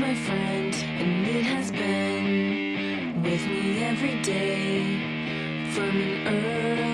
[0.00, 4.84] my friend, and it has been with me every day
[5.72, 6.87] from an early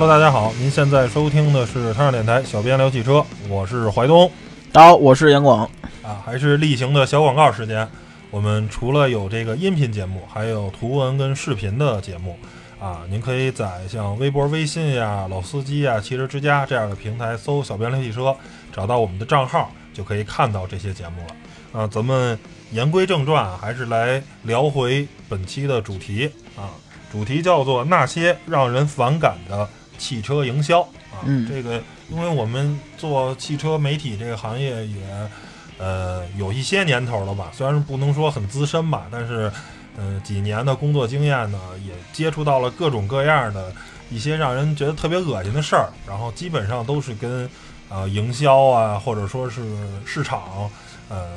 [0.00, 4.30] Hello，大家好，您现在收听的是汤上电台小编聊汽车，我是怀东
[4.70, 5.68] 大家好，我是杨广。
[6.04, 7.88] 啊，还是例行的小广告时间。
[8.30, 12.38] 我们除了有这个音频节目，还有图文跟视频的节目
[12.78, 18.32] 啊，您可以在像微博、微信呀、老司机呀、汽车之家这样的平台搜“小编聊汽车”，
[18.72, 21.80] 找到我们的账号，就可以看到这些节目了。
[21.80, 22.38] 啊，咱们
[22.70, 26.70] 言归正传啊，还是来聊回本期的主题啊，
[27.10, 30.80] 主题叫做那些让人反感的汽车营销
[31.12, 31.20] 啊。
[31.26, 35.28] 嗯这个因为我们做汽车媒体这个行业也
[35.76, 39.52] 呃有一些年头了吧，虽然是不能说很资深吧，但是
[39.98, 43.70] 呃几年的工作经验呢，也接触到了各种各样的
[44.10, 47.46] 一些让人觉得特别恶心的事儿，然后基本上都是跟
[47.90, 49.62] 呃营销啊，或者说是
[50.06, 50.70] 市场
[51.10, 51.36] 呃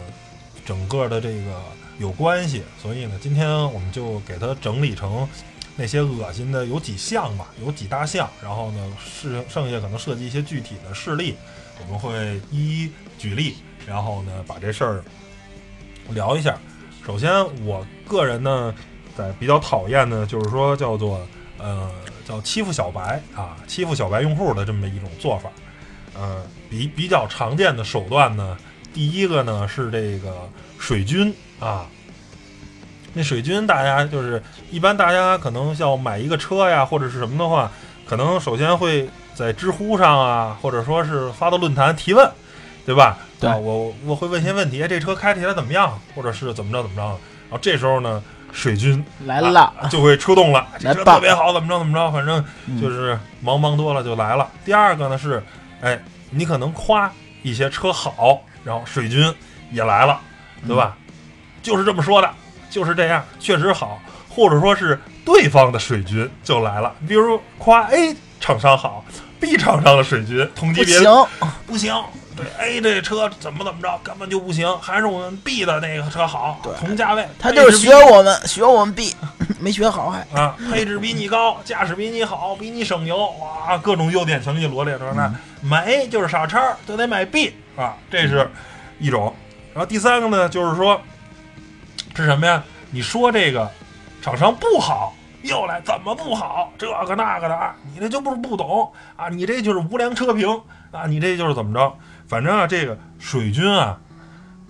[0.66, 1.62] 整个的这个
[2.00, 5.28] 有关系，所以呢，今天我们就给它整理成
[5.76, 11.36] 那些恶心的有几项吧，有几大项，然后呢，是剩下可能涉及一些具体的事例，
[11.80, 15.04] 我们会一一举例，然后呢，把这事儿
[16.10, 16.58] 聊一下。
[17.06, 17.32] 首先，
[17.66, 18.74] 我个人呢，
[19.16, 21.26] 在比较讨厌的，就是说叫做
[21.58, 21.92] 呃
[22.26, 25.50] 叫欺负小白啊，欺负小白用户的这么一种做法。
[26.14, 28.58] 呃，比比较常见的手段呢，
[28.94, 31.88] 第一个呢是这个水军啊。
[33.14, 37.70] 那水军，大家就是一般大家可能要买一个车呀，或者是什么的话，
[38.06, 42.30] 可能首先会在知乎上啊，或者说是发到论坛提问，
[42.86, 43.18] 对吧？
[43.40, 47.02] 对啊，我我会问一些问题，哎这车开起来怎么样，或者是怎么着怎么着。
[47.02, 48.24] 然后这时候呢，
[48.54, 54.48] 水军来了，啊就会出动了，这车特别好，怎么着怎么着，反正嗯就是忙忙多了就来了。
[54.64, 55.44] 第二个呢是，
[55.82, 57.12] 哎，你可能夸
[57.42, 59.34] 一些车好，然后水军
[59.72, 60.20] 也来了，
[60.66, 60.96] 对吧？
[61.62, 62.30] 就是这么说的，
[62.72, 69.06] 就是这样，确实好，或者说是对方的水军就来了，比如夸 A 厂商好
[69.40, 71.28] ，B 厂商的水军同级别不行，
[71.68, 72.04] 不行，
[72.36, 79.16] 对 A 这车怎么怎么着根本就不行，还是我们 B 的那个车好，同价位，他就是学我们，学我们 B，
[79.60, 80.26] 没学好还。
[80.34, 85.12] 啊，配置比你高，驾驶比你好，比你省油，哇，各种优点全给你罗列出来。
[85.14, 88.50] 那买 A 就是傻叉，就得买 B 啊，这是
[88.98, 89.36] 一种。
[89.74, 91.00] 然后第三个呢，就是说
[92.16, 92.64] 是什么呀？
[92.92, 93.70] 你说这个
[94.22, 95.14] 厂商不好，
[95.44, 96.72] 又来怎么不好？
[96.78, 100.50] 这个那个的啊，你这就不是不懂啊，你这就是无良车评
[100.92, 101.94] 啊，你这就是怎么着？
[102.28, 103.98] 反正啊，这个水军啊，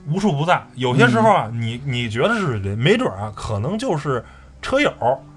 [0.08, 0.62] 无处不在。
[0.76, 4.24] 有些时候啊，你你觉得是水军，没准啊，可能就是
[4.62, 4.94] 车友，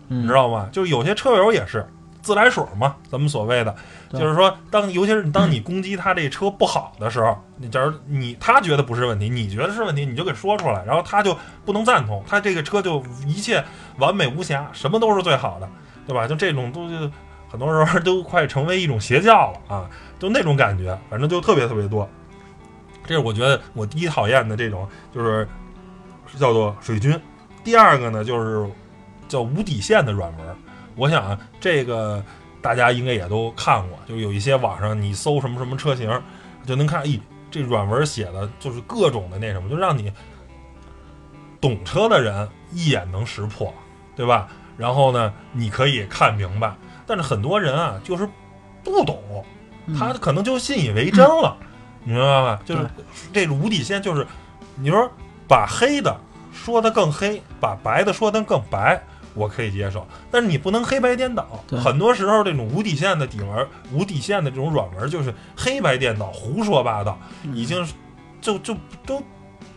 [0.09, 0.69] 你知道吗？
[0.71, 1.87] 就有些车友也是
[2.25, 3.77] 自来水嘛，咱们所谓的，
[4.11, 11.37] 就是说，当尤其是当你攻击他这车不好的时候，你假如你他觉得不是问题，你觉得是问题，你就给说出来，然后他就
[11.67, 13.63] 不能赞同，他这个车就一切
[13.99, 15.69] 完美无瑕，什么都是最好的，
[16.07, 16.27] 对吧？
[16.27, 17.13] 就这种东西
[17.47, 22.09] 很多时候都快成为一种邪教了啊，就那种感觉，反正就特别特别多。
[23.07, 25.47] 这是我觉得我第一讨厌的这种，就是
[26.39, 27.21] 叫做水军。
[27.63, 28.67] 第二个呢，就是
[29.29, 30.57] 叫无底线的软文。
[30.97, 32.23] 我想啊，这个
[32.63, 36.11] 大家应该也都看过，就有一些网上你搜什么什么车型，
[36.67, 40.13] 就能看，咦，这软文写的就是各种的那什么，就让你
[41.61, 43.73] 懂车的人一眼能识破，
[44.15, 44.49] 对吧？
[44.77, 46.75] 然后呢，你可以看明白。
[47.07, 48.29] 但是很多人啊，就是
[48.83, 49.45] 不懂，
[49.87, 51.57] 嗯他可能就信以为真了，
[52.03, 52.61] 你明白吧？
[52.65, 52.89] 就是
[53.33, 54.27] 这个无底线，就是
[54.75, 55.11] 你说
[55.47, 56.19] 把黑的
[56.53, 59.03] 说的更黑，把白的说的更白，
[59.35, 60.07] 我可以接受。
[60.31, 61.47] 但是你不能黑白颠倒。
[61.71, 67.87] 很多时候这种无底线的底文、无底线的这种软文，就是黑白颠倒、胡说八道，嗯已经
[68.41, 68.77] 就就
[69.07, 69.23] 都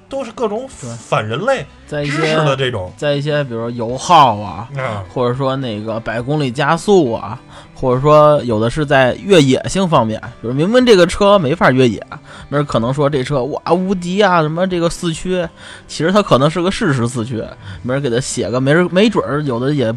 [0.09, 0.89] 都是各种对。
[0.97, 2.91] 反人类在一些的些这种。
[2.97, 5.03] 在一些比如说油耗啊，啊。
[5.13, 7.39] 或者说那个百公里加速啊，
[7.75, 12.01] 或者说有的是在越野性方面，比如明明这个车没法越野，
[12.49, 15.47] 没人可能说这车哇无敌啊，什么这个四驱，
[15.87, 17.43] 其实它可能是个适时四驱，
[17.83, 19.93] 没人给它写个没人没准儿有的也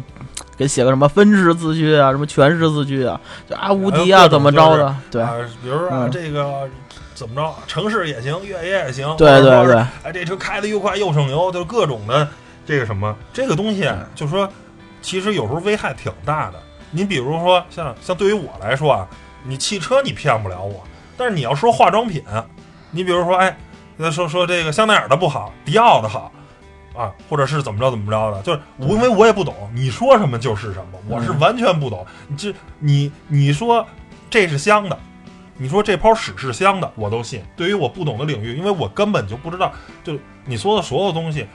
[0.57, 3.19] 给写个什么分时四驱啊，什么全时四驱啊，
[3.49, 5.21] 就啊无敌啊怎么着的，对。
[5.21, 6.11] 啊，比如说啊嗯。
[6.11, 6.69] 这个
[7.13, 12.27] 怎么着，城市也行，越野也行，对对对，哎，这车开的又快又省油，就是各种的
[12.65, 14.49] 这个什么这个东西就是说
[15.01, 16.59] 其实有时候危害挺大的。
[16.91, 19.07] 你比如说像像对于我来说啊，
[19.43, 20.83] 你汽车你骗不了我，
[21.15, 22.23] 但是你要说化妆品，
[22.91, 23.57] 你比如说哎，
[24.11, 26.31] 说说这个香奈儿的不好，迪奥的好。
[26.93, 32.05] 啊，或者是怎么着怎么着的，就是我因为我也不懂，你说什么就是什么，我是完全不懂。
[32.27, 33.87] 你这你你说
[34.29, 34.99] 这是香的，
[35.61, 37.43] 你说这泡屎是香的，我都信。
[37.55, 39.71] 对于我不懂的领域，因为我根本就不知道，
[40.03, 41.45] 就你说的所有东西，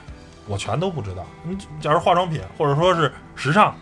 [0.47, 1.25] 我全都不知道。
[1.43, 3.75] 你假如化妆品或者说是时尚，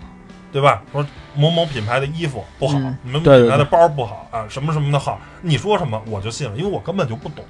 [0.51, 0.81] 对吧？
[0.91, 1.05] 说
[1.35, 7.45] 某某品牌的衣服不好，嗯你们品牌的包不好啊，什么什么的好，你说什么我就信了，因为我根本就不懂。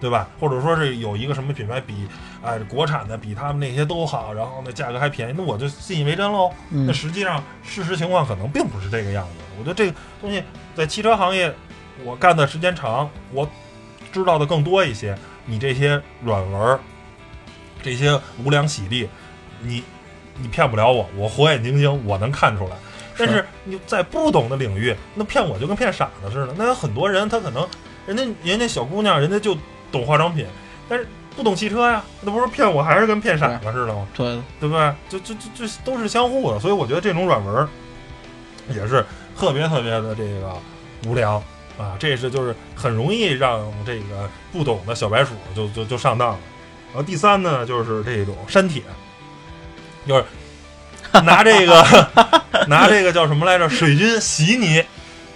[0.00, 0.28] 对吧？
[0.38, 2.06] 或者说是有一个什么品牌比，
[2.42, 6.50] 哎，国产的比他们那些都好，然后呢价格还便宜，那我就信以为真喽。
[6.68, 9.32] 嗯那实际上事实情况可能并不是这个样子。
[9.58, 10.42] 我觉得这个东西
[10.74, 11.50] 在汽车行业，
[12.02, 13.48] 我干的时间长，我
[14.12, 15.16] 知道的更多一些。
[15.46, 16.80] 你这些软文儿，
[17.82, 19.08] 这些无良洗地，
[19.60, 19.84] 你
[20.38, 22.76] 你骗不了我，我火眼金睛，我能看出来。
[23.16, 26.54] 但是你在不懂的领域，那骗我就跟骗傻子似的。
[26.56, 27.68] 那有很多人他可能，
[28.06, 29.56] 人家人家小姑娘，人家就
[29.92, 30.46] 懂化妆品，
[30.88, 31.06] 但是
[31.36, 34.06] 不懂汽车呀，那不是骗我还是跟骗傻子似的吗？
[34.16, 34.94] 对，对不对？
[35.08, 37.68] 就就就就都是相互的，所以我觉得这种软文儿
[38.70, 39.04] 也是
[39.38, 40.52] 特别特别的这个
[41.06, 41.40] 无良
[41.78, 46.38] 啊，这是就是很容易让这个不懂的小白鼠就就就上当了。
[46.92, 48.82] 然后第三呢，就是这种删帖，
[50.06, 50.24] 就是
[51.22, 51.84] 拿这个
[52.68, 53.68] 拿这个叫什么来着？
[53.68, 54.84] 水军洗你，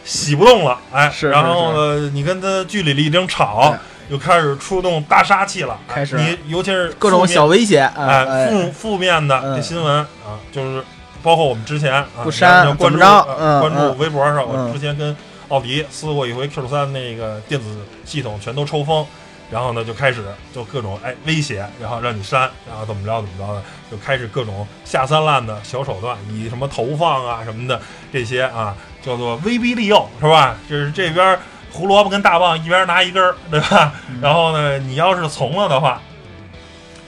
[0.04, 3.76] 洗不动了，哎，是是然后呢，你跟他据理力争吵，
[4.08, 10.84] 又开始出动大杀器了，哎开始你尤其是各种小威胁，哎，哎，负负面的嗯这新闻啊，就是
[11.22, 15.14] 包括我们之前啊，不删关注关注嗯微博上，我嗯之前跟
[15.48, 19.06] 奥迪撕过一回 Q 三那个电子系统全都抽风，
[19.50, 20.24] 然后呢就开始
[20.54, 27.80] 就各种哎威胁，然后让你删，然后怎么着怎么着的，就开始各种下三滥的小手段，以什么投放啊什么的
[28.12, 30.56] 这些啊，叫做威逼利诱是吧？
[30.68, 31.38] 就是这边
[31.72, 33.92] 胡萝卜跟大棒一边拿一根儿，对吧？
[34.08, 36.00] 嗯然后呢，你要是从了的话，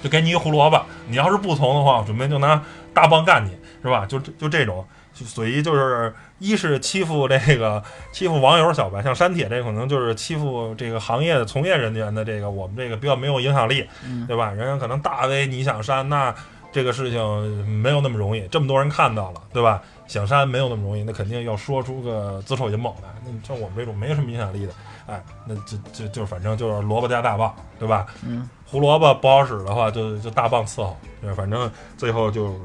[0.02, 0.78] 就给你一胡萝卜；
[1.08, 2.62] 你要是不从的话，我准备就拿
[2.94, 3.50] 大棒干你，
[3.82, 4.06] 是吧？
[4.06, 4.86] 就就这种，
[5.20, 14.50] 就所以就是一是欺负这个欺负网友小白，像删帖这可能就是欺负这个行业的从业人员的这个我们这个比较没有影响力，嗯对吧？
[14.50, 16.34] 人家可能大 V 你想删，那
[16.72, 19.82] 这个事情没有那么容易，这么多人看到了，对吧？
[20.06, 23.08] 想删没有那么容易，那肯定要说出个子丑寅卯来。
[23.24, 24.72] 那像我们这种没什么影响力的，
[25.06, 28.06] 哎，那就就就反正就是萝卜加大棒，对吧？
[28.24, 32.58] 嗯，胡萝卜不好使的话，就就大棒伺候，对，反正最后就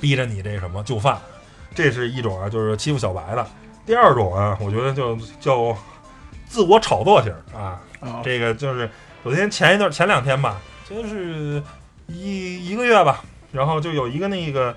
[0.00, 1.18] 逼着你这什么就范，
[1.74, 3.46] 这是一种啊，就是欺负小白的。
[3.86, 5.76] 第二种啊，我觉得就叫
[6.46, 8.20] 自我炒作型啊，哦。
[8.22, 8.88] 这个就是
[9.24, 11.62] 首先前一段前两天吧，就是
[12.06, 14.76] 一一个月吧，然后就有一个那个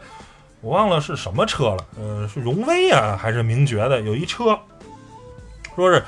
[0.62, 4.58] 我忘了是什么车了，呃，是荣威啊还是名爵的，有一车
[5.76, 6.04] 说是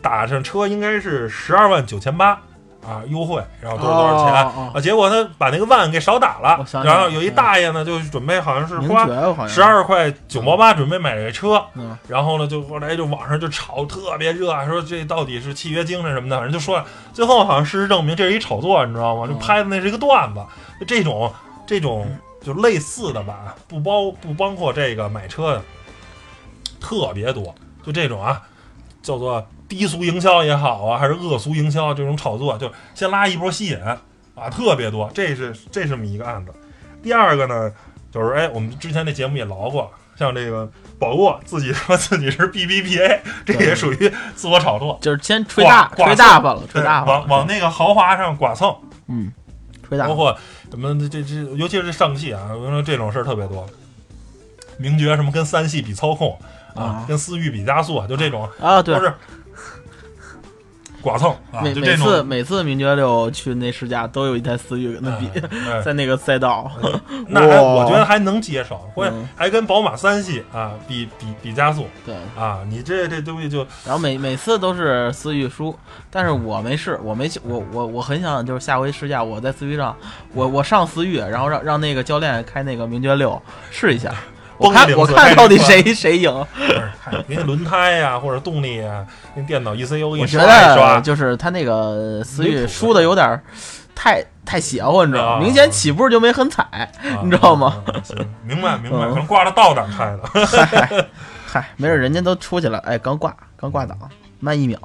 [0.00, 2.40] 打上车应该是十二万九千八
[2.86, 4.44] 啊优惠，然后多少多少钱。
[4.44, 9.06] 哦哦啊，结果他把那个万给少打了然后有一大爷呢，就准备好像是花
[9.46, 11.96] 十，二块九毛八准备买这车，嗯。
[12.08, 19.26] 然后呢，就后来就网上就炒特别热，啊说这到底是契约精神什么的，反正就说了，最后好像事实证明这是一炒作，你知道吗？
[19.26, 20.40] 就嗯拍的那是一个段子，
[20.80, 21.32] 就这种
[21.66, 22.06] 这种
[22.42, 25.62] 就类似的吧，不包不包括这个买车的
[26.80, 27.54] 特别多，
[27.86, 28.42] 就这种啊，
[29.02, 33.98] 叫做低俗营销也好啊，还是恶俗营销这种炒作，就先拉一波吸引啊，
[34.50, 36.52] 特别多，这是这是这么一个案子。
[37.02, 37.72] 第二个呢，
[38.10, 48.76] 就是哎，我们之前那节目也聊过，像这个宝沃自己说自己是 BBPA，这也属于自我炒作，就是先吹大挂吹大发了，吹大发了往往那个豪华上剐蹭，
[49.08, 49.32] 嗯，
[49.88, 50.06] 吹大。
[50.06, 50.36] 包括
[50.70, 53.66] 什么这这，尤其是上汽啊，我说这种事儿特别多。
[54.78, 56.36] 名爵什么跟三系比操控
[56.74, 58.94] 啊啊，跟思域比加速，就这种啊，对。
[58.94, 59.14] 都，是
[61.02, 65.82] 剐蹭啊，每每次每次名爵六去那试驾都有一台思域跟他比，哎哎。
[65.82, 66.70] 在那个赛道，
[67.28, 67.82] 那还哇。
[67.82, 68.80] 我觉得还能接受，
[69.34, 75.76] 还跟宝马三系啊比比比加速对，啊，你这这东西就然后每每次都是思域输，
[76.10, 79.96] 但是我没试，我没去，我我我很想就是下回试驾，我在思域上，
[80.32, 83.40] 我我上思域，然后让让那个教练开那个名爵六
[83.70, 84.14] 试一下，
[84.62, 89.04] 我看我看到底谁谁赢，不是嗨给你轮胎呀、或者动力呀、
[89.34, 93.42] 那电脑 ECU 给你我觉刷一刷，就是他那个思域输的有点儿
[93.94, 95.44] 太太邪乎，你知道啊吗？
[95.44, 97.82] 明显起步就没很踩，啊你知道吗？
[98.44, 100.46] 明白明白，嗯可能挂着倒档开的。
[100.46, 101.06] 嗨
[101.46, 103.98] 嗨，没事人家都出去了，哎，刚挂刚挂档，
[104.40, 104.78] 慢一秒，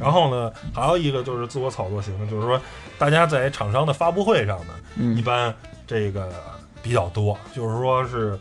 [0.00, 2.60] 然后呢，还有一个就是自我炒作型的，就是说
[2.98, 5.54] 大家在厂商的发布会上呢，一嗯般
[5.86, 6.28] 这个
[6.82, 8.38] 比较多，就是说是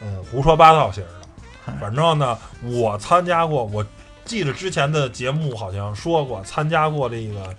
[0.00, 1.74] 嗯胡说八道型的。
[1.80, 3.84] 反正呢，我参加过，我
[4.24, 7.54] 记得之前的节目好像说过，参加过这个。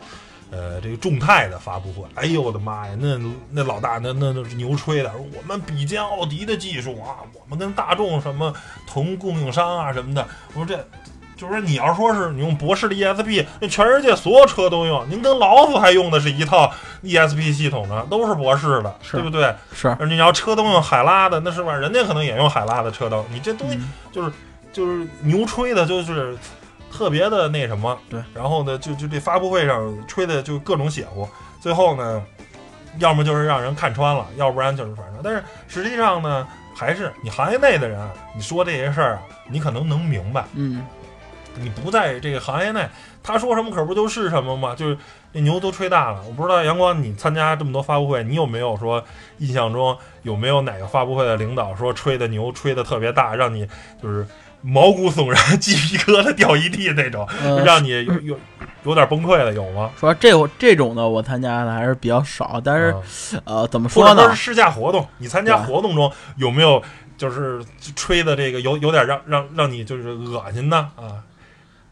[0.52, 3.20] 呃，这个众泰的发布会，哎呦我的妈呀，那
[3.52, 8.52] 那老大那那那是牛吹的，说我们比肩奥迪的技术啊，我们跟大众什么
[8.88, 10.28] 同供应商啊什么的。
[10.48, 10.84] 我说这
[11.40, 16.70] 就是说你要说是你用博世的 ESP，那全世界所有车都用，您跟老虎还用的是一套
[17.02, 19.56] ESP 系统呢，都是博世的，对不对？
[19.74, 21.74] 是，你要车都用海拉的，那是吧？
[21.74, 24.32] 人家可能也用海拉的车灯，你这东西嗯就是
[24.74, 26.38] 就是牛吹的，就是
[26.92, 27.98] 特别的那什么。
[28.10, 31.26] 对，然后呢，就就这发布会上吹的就各种邪乎，
[31.62, 32.22] 最后呢，
[32.98, 37.98] 要么就是让人看穿了，要不然就是反正，但是实际上呢，还是你行业内的人，
[38.36, 40.44] 你说这些事儿啊，你可能能明白。
[40.54, 40.86] 嗯，
[41.62, 42.88] 你不在这个行业内，
[43.22, 44.74] 他说什么可不就是什么吗？
[44.76, 44.98] 就是
[45.34, 46.22] 那牛都吹大了。
[46.28, 49.04] 我不知道阳光，你参加这么多发布会，你有没有说
[49.38, 53.68] 印象中有没有哪个发布会的领导说吹的牛吹的特别大，让你
[54.02, 54.26] 就是
[54.62, 58.40] 毛骨悚然、鸡皮疙瘩掉一地那种，呃让你有有
[58.84, 59.92] 有点崩溃的有吗？
[60.00, 64.24] 说这这种的我参加的还是比较少，但是、啊呃，怎么说呢？
[64.24, 66.82] 者是试驾活动，你参加活动中有没有
[67.18, 67.64] 就是
[67.96, 70.78] 吹的这个有有点让让让你就是恶心的？
[70.78, 71.24] 啊？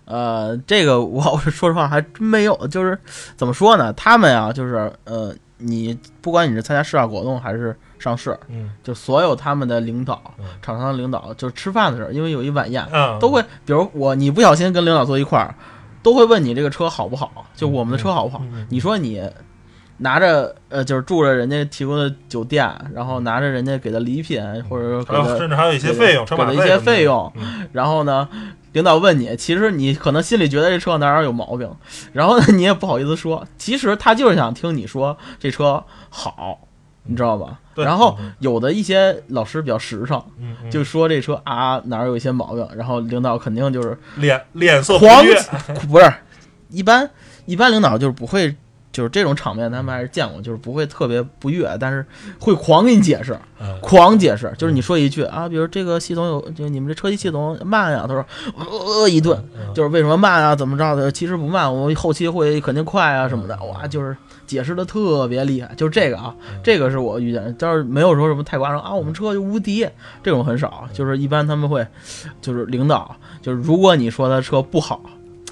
[0.08, 2.98] 呃，这个我 我说实话还真没有，就是
[3.36, 3.92] 怎么说呢？
[3.94, 8.72] 他们啊，就是呃，你不管你是参加试驾活动还是上市，嗯。
[8.84, 15.54] 就所有他们的领导嗯、厂商的领导，就是吃饭的时候，因为有一晚宴，嗯，都会，比如我你不小心跟领导坐一块儿，
[16.02, 18.42] 都会问你这个车好不好，就我们的车好不好？
[18.70, 19.22] 你说你
[19.98, 27.68] 拿着呃，就是住着人家提供的酒店，然后拿着人家给的礼品，或者说给的甚至还有一些费用，车给的一些费用，嗯。
[27.74, 28.30] 然后呢，
[28.78, 31.68] 领导问你，其实你可能心里觉得这车哪哪有毛病，
[32.14, 36.60] 然后呢，你也不好意思说，其实他就是想听你说这车好，
[37.06, 37.60] 你知道吧？
[37.74, 40.24] 对然后嗯有的一些老师比较实诚，
[40.70, 45.26] 就说这车啊哪儿有一些毛病，然后领导肯定就是脸脸色黄，
[45.90, 46.14] 不是
[46.70, 47.10] 一般
[47.48, 48.56] 一般领导就是不会。
[48.98, 52.04] 就是这种场面，他们还是见过，就是不会特别不悦，但是
[52.40, 54.52] 会狂给你解释，嗯狂解释。
[54.58, 58.26] 就是你说一句啊，比如这个系统有，就你们这车机系统慢呀，他说
[58.58, 61.12] 呃一顿，嗯就是为什么慢啊，怎么着的？
[61.12, 63.56] 其实不慢，我们后期会肯定快啊什么的。
[63.66, 69.88] 哇，就是解释的特别厉害，就是这个啊，这个是我遇见的，但是没有说什么太夸张啊，我们车就无敌
[70.24, 71.86] 这种很少，就是一般他们会，
[72.42, 75.00] 就是领导，就是如果你说他车不好。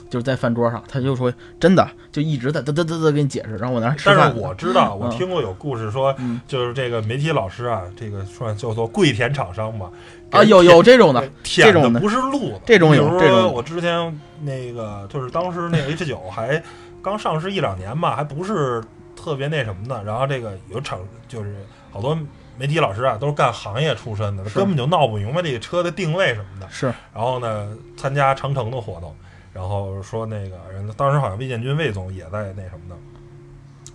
[0.07, 1.85] 就是在饭桌上，他就说真的，
[2.15, 4.39] 就一直在嘚嘚嘚嘚给你解释，然后我那吃饭但是。
[4.39, 9.91] 我知道，我嗯听过有故事说，嗯就是这个媒体老师啊，这个算叫做跪舔厂商吧。
[10.31, 16.63] 啊，有有这种的，舔这种的不是路子，这种有比如我之前那个就是当时那个 H 九还
[17.01, 18.81] 刚上市一两年吧，还不是
[19.13, 20.01] 特别那什么的。
[20.05, 21.53] 然后这个有厂就是
[21.91, 22.17] 好多
[22.57, 26.67] 媒体老师啊，都是干行业出身的，根本就闹不明白这个车的定位什么的。
[26.71, 27.67] 是然后呢，
[27.97, 29.13] 参加长城的活动，
[29.55, 32.95] 然后说那个人当时好像魏建军魏总也在那什么的，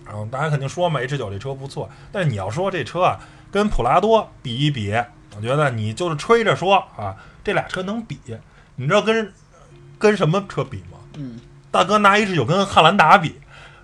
[0.03, 3.19] 然后大家肯定说嘛，H 九这车不错，但是你要说这车啊
[3.51, 4.91] 跟普拉多比一比，
[5.35, 8.19] 我觉得你就是吹着说啊，这俩车能比，
[8.75, 9.31] 你知道跟
[9.99, 10.97] 跟什么车比吗？
[11.15, 11.39] 嗯，
[11.69, 13.39] 大哥拿 H 九跟汉兰达比，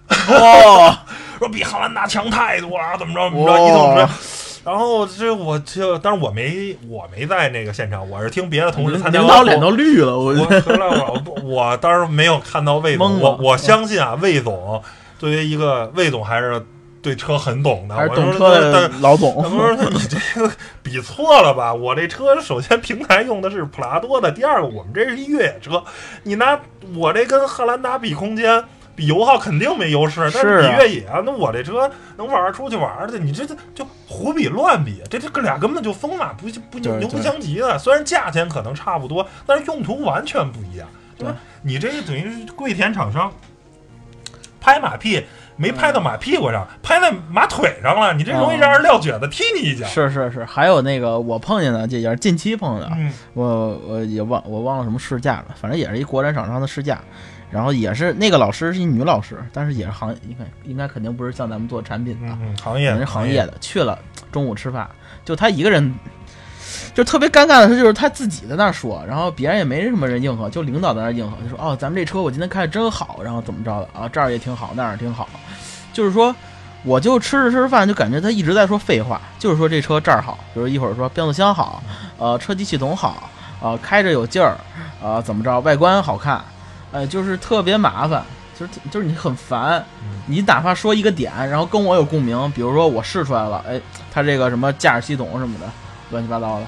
[0.10, 0.98] 哦，
[1.38, 3.30] 说比汉兰达强太多了，怎么着？
[3.30, 3.60] 怎么着，哇。
[3.60, 4.47] 一通吹。
[4.68, 14.84] 然后这我就，但是我没我没在那个现场，我是听别的同事参加领导脸都绿了，我我后来我我当时没有看到魏总，我我相信啊，魏总
[15.18, 16.62] 作为一个魏总还是
[17.02, 19.42] 对车很懂的，还是我懂车的但老总。
[19.42, 20.52] 他说你这个
[20.84, 21.74] 比错了吧？
[21.74, 25.82] 我这车首先平台用的是普拉多的，第二个我们这是一越野车，
[26.24, 26.60] 你拿
[26.94, 28.62] 我这跟汉兰达比空间。
[28.98, 37.78] 比油耗肯定没优势，但是比越野啊，那我这车能玩儿出去玩儿去，你这这就胡比乱比，这这哥俩根本就风马不不就牛不相及的。
[37.78, 40.88] 虽然价钱可能差不多，但是用途完全不一样。
[41.16, 43.32] 对吧你这等于是跪舔厂商，
[44.62, 45.26] 拍马屁
[45.56, 49.88] 没拍到马屁股上，拍在马腿上了，你这容易让人撂蹶子，踢你一脚。
[49.88, 57.02] 是是是，还有那个我碰见的，这也是近期碰见的，嗯我我也忘我忘了什么试驾了，反正也是一国产厂商的试驾，
[57.50, 63.98] 然后也是那个老师是一女老师，但是也是行应该应该肯定不是像咱们做产品的，行业人是行业的，去了
[64.32, 64.90] 中午吃饭，
[65.24, 65.94] 就他一个人，
[66.94, 75.28] 就特别尴尬的是，就是他自己在那说，然后别人也没什么人应和，就领导在那应和，就说哦，咱们这车我今天开的真好，然后怎么着的啊，这儿也挺好，那儿也挺好，
[75.94, 76.36] 就是说。
[76.84, 81.84] 我就吃着吃着饭，就感觉他一直在说废话，就是说这车这儿好，比如一会儿说变速箱好，
[82.18, 84.56] 呃，车机系统好，呃，开着有劲儿，
[85.02, 86.42] 呃，怎么着，外观好看，
[86.92, 88.24] 呃，就是特别麻烦。
[88.60, 93.80] 就是就是你很烦嗯，你哪怕说一个点，然后跟我有共鸣，比如说我试出来了，哎，
[94.12, 95.68] 它这个什么驾驶系统什么的，
[96.10, 96.66] 乱七八糟的，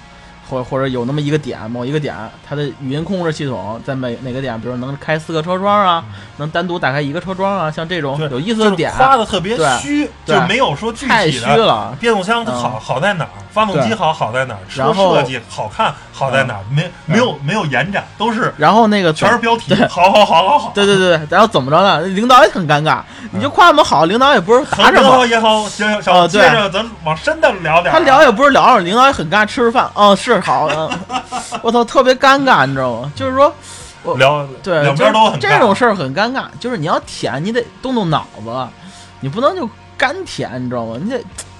[0.47, 2.15] 或或者有那么一个点，某一个点，
[2.47, 6.05] 它的语音控制系统在每哪个点，比如能开四个车窗啊，
[6.37, 11.43] 能单独打开一个车窗啊，像这种有意思就是的点，夸的特别虚，就没有说具体的太虚。
[11.47, 11.97] 了。
[11.99, 13.29] 变速箱它好嗯好在哪儿？
[13.51, 14.59] 发动机好好在哪儿？
[14.69, 16.59] 车然后嗯设计好看好在哪儿？
[16.71, 19.73] 没没有没有延展，都是然后那个全是标题。
[19.89, 22.01] 好好好好好，对对对，然后怎么着呢？
[22.01, 22.99] 领导也很尴尬，
[23.31, 27.97] 你就夸我们好，领导也不是很答什么好，也好，行行行，接着咱往深的聊点儿。
[27.97, 30.89] 他聊也不是聊，领导也很尴尬，吃着饭，嗯，是好，嗯，
[31.61, 33.11] 我操，特别尴尬，你知道吗？
[33.15, 33.53] 就是说，
[34.17, 38.67] 聊对，两边都很这种事儿很尴尬，就是你要舔，你得动动脑子，
[39.19, 40.95] 你不能就干舔，你知道吗？
[41.01, 41.19] 你得。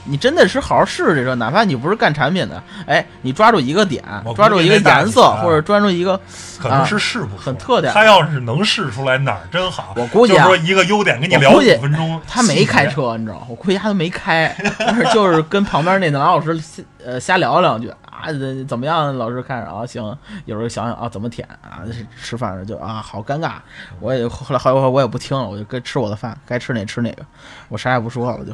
[0.09, 4.03] 你真的是好好试试这车，哪怕你不是干产品的，哎，你抓住一个点
[4.35, 6.19] 抓住一个颜色，啊或者抓住一个，
[6.59, 13.45] 可能是试不啊很特点他要是能试出来哪儿真好，我估计啊就是说一个优点跟你聊五分钟，他没开车，你知道吗？
[13.49, 16.59] 我估计他都没开，但是就是跟旁边那男老师
[17.03, 19.17] 呃瞎聊两句啊，这怎么样？
[19.17, 20.03] 老师看着啊，行，
[20.45, 21.83] 有时候想想啊，怎么舔啊？
[21.91, 23.53] 吃吃饭时就啊，好尴尬。
[23.99, 27.25] 我也后来后来我也不听了，我就该吃我的饭，该吃哪吃哪个，
[27.69, 28.51] 我啥也不说了，就，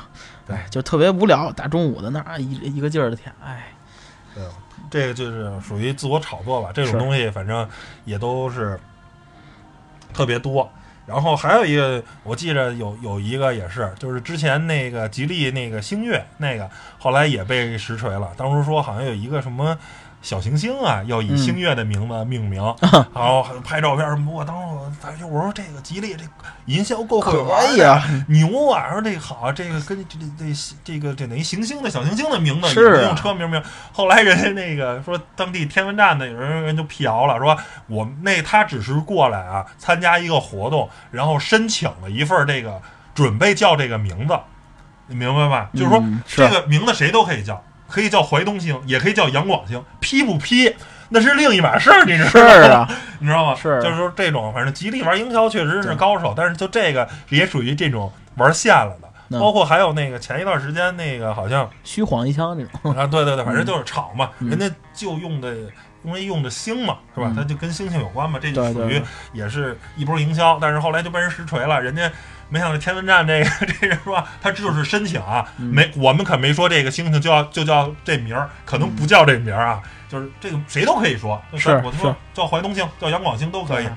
[0.53, 1.51] 哎，就特别无聊。
[1.51, 3.73] 大中午的那儿一一个劲儿的舔，哎，
[4.35, 4.43] 对，
[4.89, 6.69] 这个就是属于自我炒作吧。
[6.73, 7.67] 这种东西反正
[8.03, 8.79] 也都是
[10.13, 10.69] 特别多。
[11.05, 18.31] 然后还有一个，我记着有有一个也是，就是之前那个吉利那个星越那个，后来也被实锤了。
[18.35, 19.77] 当时说好像有一个什么
[20.25, 22.59] 小行星啊，要以嗯星月的名字命名，
[23.13, 24.33] 然后还拍照片什么。
[24.33, 26.23] 我当时我反正我说这个吉利这
[26.65, 28.89] 营销够会玩可以的啊，牛啊！
[28.91, 33.61] 说这个好，这个跟这这这这个这等于行星的小行星的名字，是啊也不用车名名。
[33.91, 37.55] 后来人家那个说当地天文站的有人人就辟谣了，说
[37.85, 42.81] 我那他只是过来啊参加一个活动，然后申请了一份这个
[43.13, 44.35] 准备叫这个名字，
[45.05, 45.69] 你明白吧？
[45.75, 47.63] 就是说这个名字谁都可以叫，
[47.95, 50.75] 可以叫淮东星，也可以叫杨广星，批不批
[51.07, 52.75] 那是另一码事儿，你知道是吗？
[52.75, 53.55] 啊， 你知道吗？
[53.55, 59.07] 是就是说这种，反正吉利玩营销确实是高手，但是就这个也属于这种玩线了的。
[59.29, 65.51] 嗯包括还有那个前一段时间那个好像虚晃一枪那种，啊，对对对，反正就是炒嘛，嗯人家就用的
[66.03, 67.27] 因为用的星嘛，是吧？
[67.31, 69.01] 嗯它就跟星星有关嘛，这就属于
[69.33, 72.11] 也是一波营销，但是后来就被人实锤了，人家。
[72.55, 73.49] 没想到天文站这个
[73.81, 83.87] 这人说他就是申请啊，嗯没我们可没说这个星星就要就叫这名儿，可能不叫这名儿啊，就是这个谁都可以说，就是我说叫淮东星，叫杨广星都可以，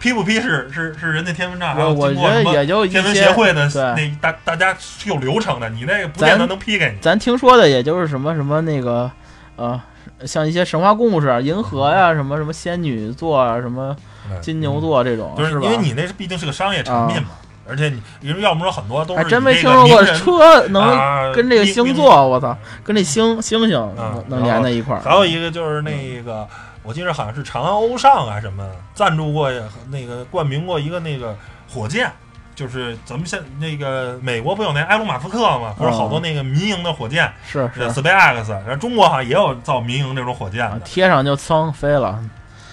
[0.00, 6.98] 批不批是是是人家天文站，还我有我觉得经过什么也就天文协会的对那大大家是有流程的，你那个不见得能批给你。
[7.00, 9.08] 咱听说的也就是什么什么那个，
[9.54, 9.80] 呃，
[10.26, 13.94] 像一些神话故事，银河呀，什么什么仙女座啊，什么
[14.40, 15.62] 金牛座这种，嗯就是？
[15.62, 17.28] 因为你那是毕竟是个商业产品嘛，
[17.68, 25.00] 而且你要么说很多都是还真没听说过个车能啊跟这个星座，我操，跟这星星星啊能能连在一块儿。
[25.02, 26.48] 还有一个就是那个，
[26.82, 29.50] 我记得好像是长安欧尚啊什么赞助过
[29.90, 31.36] 那个冠名过一个那个
[31.72, 32.10] 火箭，
[32.54, 42.18] 就是咱们现那个美国不有那埃隆马斯克嘛，不是好多那个民营的火箭，是是呃 SpaceX，然后中国好像也有造民营这种火箭啊的，贴上就噌飞了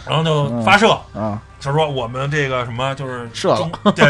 [0.08, 0.98] 然后就发射。
[1.14, 1.42] 啊！
[1.62, 4.06] 他说我们这个什么就是射了中，对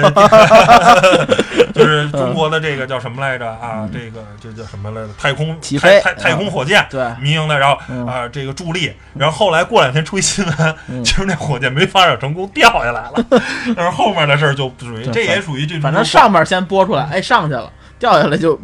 [1.72, 3.92] 就是中国的这个叫什么来着啊嗯？
[3.94, 5.10] 这个这叫什么来着？
[5.18, 6.86] 太空起飞太太太空火箭。
[6.90, 13.14] 对，民营的，然后嗯啊、这个助力，然后后来过两天出一新闻，嗯就是那火箭没发射成功，掉下来了。
[13.74, 18.60] 但是后面的事儿就不属于，这也属于这种，反正上面先播出来，哎，上去了，掉下来就，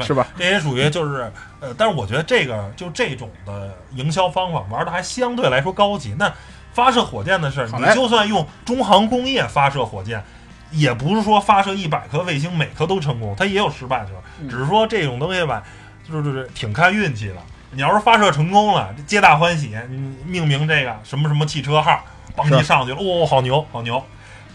[0.00, 0.26] 是吧？
[0.38, 6.14] 这也属于就是呃，但是我觉得这个就这种的营销方法玩的还相对来说高级。
[6.18, 6.32] 那
[6.72, 10.22] 发射火箭的事儿，你就算用中航工业发射火箭，
[10.70, 14.20] 也不是说发射一百颗卫星每颗都成功，它也有失败的时候。
[14.40, 15.62] 嗯只是说这种东西吧，
[16.08, 17.36] 就是就是挺看运气的。
[17.72, 22.02] 你要是发射成功了，皆大欢喜，你命名这个什么什么汽车号，
[22.34, 24.02] 邦是一上去了，哦，好牛，好牛。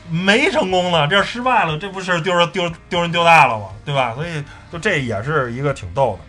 [0.09, 3.67] 没成功呢，这失败了，这不是丢人丢丢人丢大了吗？
[3.85, 4.13] 对吧？
[4.13, 6.19] 所以就这也是一个挺逗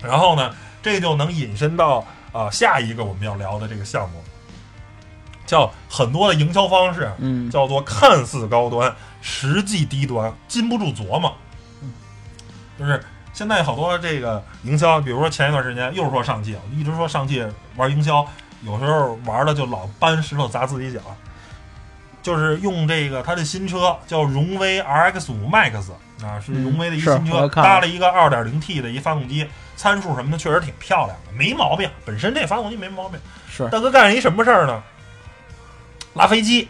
[0.00, 0.08] 的。
[0.08, 1.98] 然后呢，这就能引申到
[2.32, 4.22] 啊、呃下一个我们要聊的这个项目，
[5.46, 11.32] 叫很多的营销方式，嗯，叫做看似高端，实际低端，禁不住琢磨。
[12.78, 13.02] 就是
[13.32, 17.44] 现在好多这个营销，比如说前一段时间又说上汽，一直说上汽
[17.76, 18.26] 玩营销，
[18.62, 21.00] 有时候玩的就老搬石头砸自己脚。
[22.22, 25.92] 就是用这个它的新车叫荣威 RX 五 Max
[26.24, 31.86] 啊，是荣威的一个新车，搭了一个 2.0T 的一发动机，参数什么的确实挺漂亮的，没毛病。
[32.06, 33.20] 本身这发动机没毛病。
[33.50, 34.82] 是大哥干了一什么事儿呢？
[36.14, 36.68] 拉飞机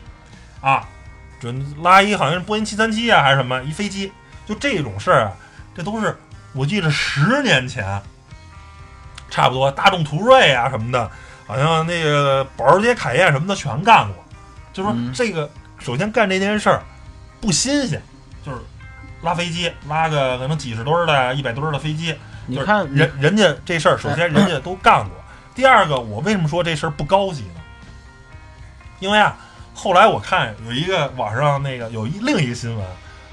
[0.60, 0.88] 啊，
[1.38, 4.12] 准拉一好像是波音七三七啊还是什么一飞机，
[4.46, 5.32] 就这种事儿啊，
[5.74, 6.16] 这都是
[6.52, 8.00] 我记得十年前，
[9.30, 11.10] 差不多大众途锐啊什么的，
[11.46, 14.24] 好像那个保时捷凯宴什么的全干过。
[14.72, 16.82] 就说嗯这个首先干这件事儿
[17.40, 18.02] 不新鲜，
[18.44, 18.58] 就是
[19.22, 22.06] 拉飞机拉个可能几十吨儿的、一百吨儿的飞机，
[22.48, 25.12] 就是你看人人家这事儿，首先人家都干过。
[25.54, 27.60] 第二个，我为什么说这事儿不高级呢？
[29.00, 29.36] 因为啊，
[29.74, 32.86] 后来我看有一个网上那个有一另一个新闻，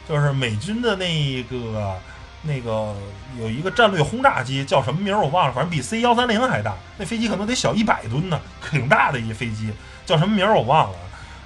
[0.07, 1.95] 就是美军的那个
[2.43, 2.95] 那个
[3.39, 9.71] 有一个战略轰炸机叫什么名儿我忘了，反正比 C 幺三零还大，那飞机可能得小一百吨呢，挺大的一飞机，
[10.05, 10.97] 叫什么名儿我忘了。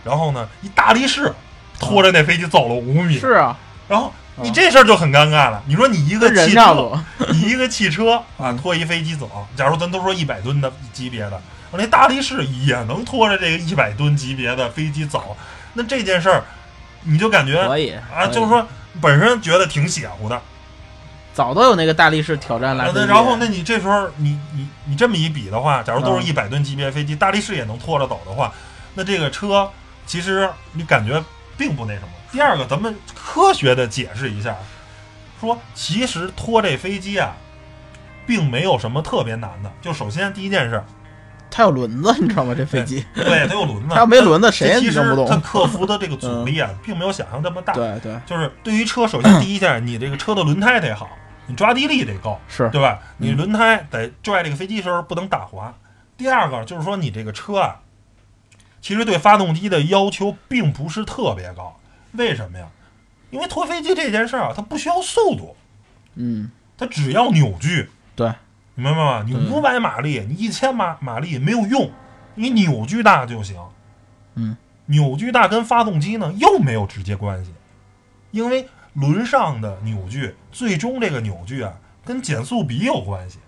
[0.04, 1.34] 然后呢，一大力士
[1.80, 5.62] 拖着那飞机走了五米，是啊，然后你这事儿就很尴尬了。
[5.66, 7.04] 你说你一个汽车。
[7.32, 11.42] 你一个汽车 啊嗯拖一飞机走，假如咱都说一百吨的级别的，
[11.78, 15.36] 那大力士也能拖着这个一百吨级别的飞机走，
[15.74, 16.44] 那这件事儿
[17.04, 18.66] 你就感觉可以啊，就是说
[19.02, 20.42] 本身觉得挺邪乎的，
[21.34, 28.54] 早都有那个大力士挑战来那然后那你这时候你你你这么一比的话，假如都是嗯一百吨级别飞机，大力士也能拖着走的话，
[28.94, 29.70] 那这个车
[30.06, 31.24] 其实你感觉
[31.58, 32.08] 并不那什么。
[32.32, 34.56] 第二个，咱们科学的解释一下，
[35.40, 37.34] 说其实拖这飞机啊，
[38.26, 39.72] 并没有什么特别难的。
[39.82, 40.84] 就首先第一件事，
[41.56, 42.54] 它有轮子，你知道吗？
[42.54, 47.72] 这飞机对，它有轮子，它要没轮子谁也其实弄不动它克服的这个阻力啊，并没有想象这么大。
[47.72, 51.10] 对对就是对于车，首先第一件，你这个车的轮胎得好，
[51.48, 52.38] 你抓地力得够。
[52.50, 53.00] 是对吧？
[53.20, 55.74] 你嗯轮胎得拽这个飞机时候不能打滑。
[56.18, 57.80] 第二个就是说，你这个车啊，
[58.82, 61.80] 其实对发动机的要求并不是特别高。
[62.12, 62.68] 为什么呀？
[63.32, 65.56] 因为拖飞机这件事儿啊，它不需要速度，
[66.16, 68.34] 嗯，它只要扭矩，对，
[68.76, 69.24] 明白吗？
[69.26, 71.90] 你对五百马力，你一千马马力没有用，
[72.36, 73.58] 你扭矩大就行。
[74.36, 74.56] 嗯，
[74.88, 77.54] 扭矩大跟发动机呢又没有直接关系，
[78.32, 83.40] 因为轮上的扭矩，最终这个扭矩啊跟减速比有关系。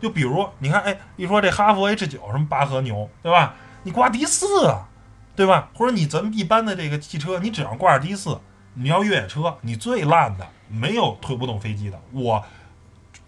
[0.00, 3.54] 就比如你看，哎，一说这哈弗 H 九什么八和牛，对吧？
[3.84, 4.88] 你挂 D 四啊，
[5.36, 5.70] 对吧？
[5.74, 8.40] 或者你咱们一般的这个汽车，你只要挂着 D 四，
[8.74, 12.44] 你要越野车，你最烂的没有推不动飞机的，我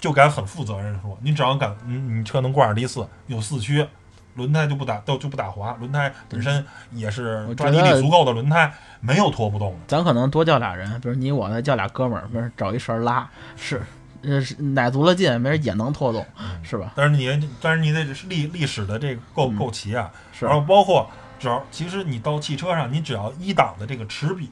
[0.05, 3.89] 就敢很负责任说，你只要敢，你你车能挂着第四，有四驱，
[4.35, 6.63] 轮胎就不打都就不打滑，轮胎本身
[6.93, 9.79] 也是抓地力足够的轮胎，没有拖不动的。
[9.89, 13.81] 咱可能多叫俩人，比如你我再叫俩哥们儿，没事找一绳拉，是，
[14.21, 16.23] 呃，是奶足了劲，没人也能拖动，
[16.63, 16.93] 是吧？
[16.95, 24.51] 但是你，但是你得历历史的这个够嗯够齐啊，是然后包括只要其实你到汽车上，你只要一档的这个齿比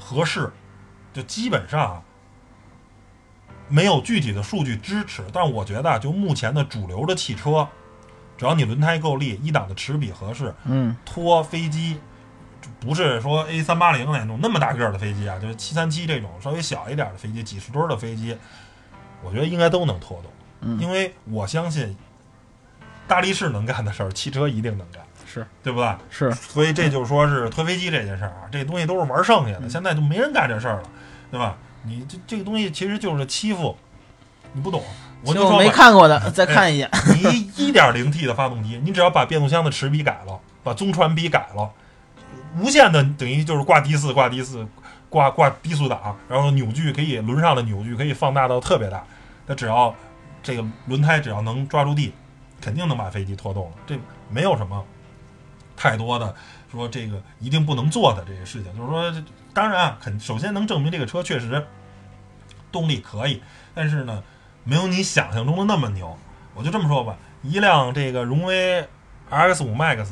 [0.00, 0.50] 合适，
[1.12, 2.02] 就基本上啊
[3.68, 7.66] 没有具体的数据支持，但我觉得啊，就目前的主流的汽车，
[8.36, 11.98] 只要你轮胎够力，一档的齿比合适，嗯，拖飞机。
[12.80, 18.36] 不是说 A 三八零那种那么大个儿的飞机啊，就是七三七这种稍微小一点的飞机，几十吨的飞机，
[19.22, 20.30] 我觉得应该都能拖动。
[20.62, 21.94] 嗯因为我相信
[23.06, 25.94] 大力士能干的事儿，汽车一定能干，是对不对？
[26.08, 30.90] 是，所以这就是说是推飞机这件事儿啊，这东西都是玩剩下的，嗯现在就没人干这事儿了，
[31.30, 31.58] 对吧？
[31.86, 33.76] 你这这个东西其实就是欺负，
[34.52, 34.82] 你不懂。
[35.26, 41.70] 我就就没，看过的再看一眼，你一点零 T 的发动机，你只要把变速箱的齿比改了，把中传比改了，
[42.58, 44.66] 无限的等于就是挂低四挂低四
[45.08, 49.02] 挂挂低速档，然后扭矩可以轮上的扭矩可以放大到特别大，
[49.46, 49.94] 它只要
[50.42, 52.12] 这个轮胎只要能抓住地，
[52.60, 53.72] 肯定能把飞机拖动了。
[53.86, 54.84] 这没有什么
[55.74, 56.34] 太多的
[56.70, 59.22] 说这个一定不能做的这些事情，就是说，这
[59.54, 61.64] 当然啊，肯首先能证明这个车确实
[62.72, 63.40] 动力可以，
[63.74, 64.22] 但是呢，
[64.64, 66.18] 没有你想象中的那么牛。
[66.54, 68.86] 我就这么说吧，一辆这个荣威
[69.30, 70.06] RX 五 Max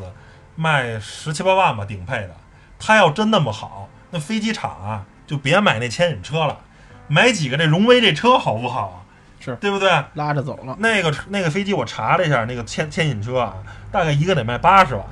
[0.55, 2.31] 卖十七八万吧，顶配的，
[2.79, 6.61] 它要真那么好，那飞机场啊就别买那牵引车了，
[7.09, 8.97] 买几个这荣威这车好不好啊？
[9.41, 9.91] 是对不对？
[10.15, 13.57] 拉着走了，那个那个飞机我查了一下，那个牵牵引车啊，
[13.91, 15.05] 大概一个得卖八十万，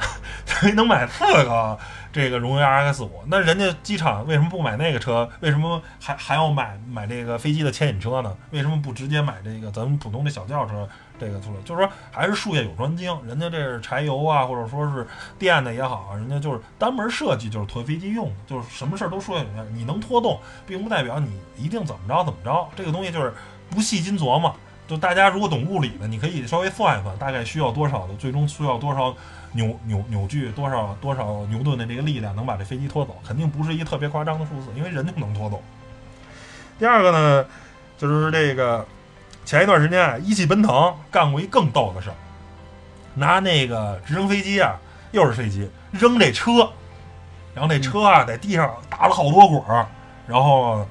[0.74, 1.78] 能买四个
[2.12, 3.22] 这个荣威 RX 五。
[3.26, 5.28] 那人家机场为什么不买那个车？
[5.40, 8.36] 为什么还还要买买这个飞机的牵引车呢？
[8.50, 11.60] 为什么不直接买这个咱们普通的小轿车这个出来？
[11.64, 15.06] 就是说还是术业有专精，人家这是柴油啊，或者说是
[15.38, 19.44] 电的也好，人家就是单门设计就是拖飞机用的，就是什么事儿都说有。
[19.72, 23.32] 你能拖动，并不代表你一定怎么着怎么着，这个东西就是
[23.70, 24.54] 不细心琢磨。
[24.88, 29.14] 就大家如果懂物理的，你可以稍微算一算，大概需要多少的，最终需要多少
[29.52, 35.62] 扭扭扭矩，多少多少牛顿的这个力量能把这飞机拖走，肯定不是一特别夸张的数字，因为人就能拖走。
[36.78, 37.44] 第二个呢，
[37.98, 38.86] 就是这个
[39.44, 42.16] 前一段时间啊，一汽奔腾干过一更逗的事儿，
[43.14, 44.78] 拿那个直升飞机啊，
[45.10, 46.70] 又是飞机扔这车，
[47.54, 49.86] 然后那车啊在地上打了好多滚儿，
[50.26, 50.86] 然后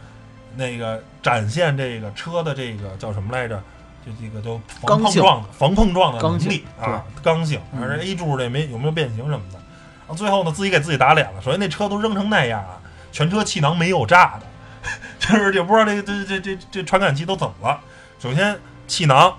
[0.56, 3.62] 那个展现这个车的这个叫什么来着？
[4.10, 9.60] 就这个都防碰撞的防碰撞的能力啊，刚性，嗯而 A 柱这没有没有变形什么的。
[10.00, 11.41] 然后最后呢，自己给自己打脸了。
[11.41, 14.45] 首先那车都扔成那样啊，全车气囊没有炸的，
[15.19, 17.80] 就是也不知道这这这这这传感器都怎么了。
[18.17, 19.38] 首先气囊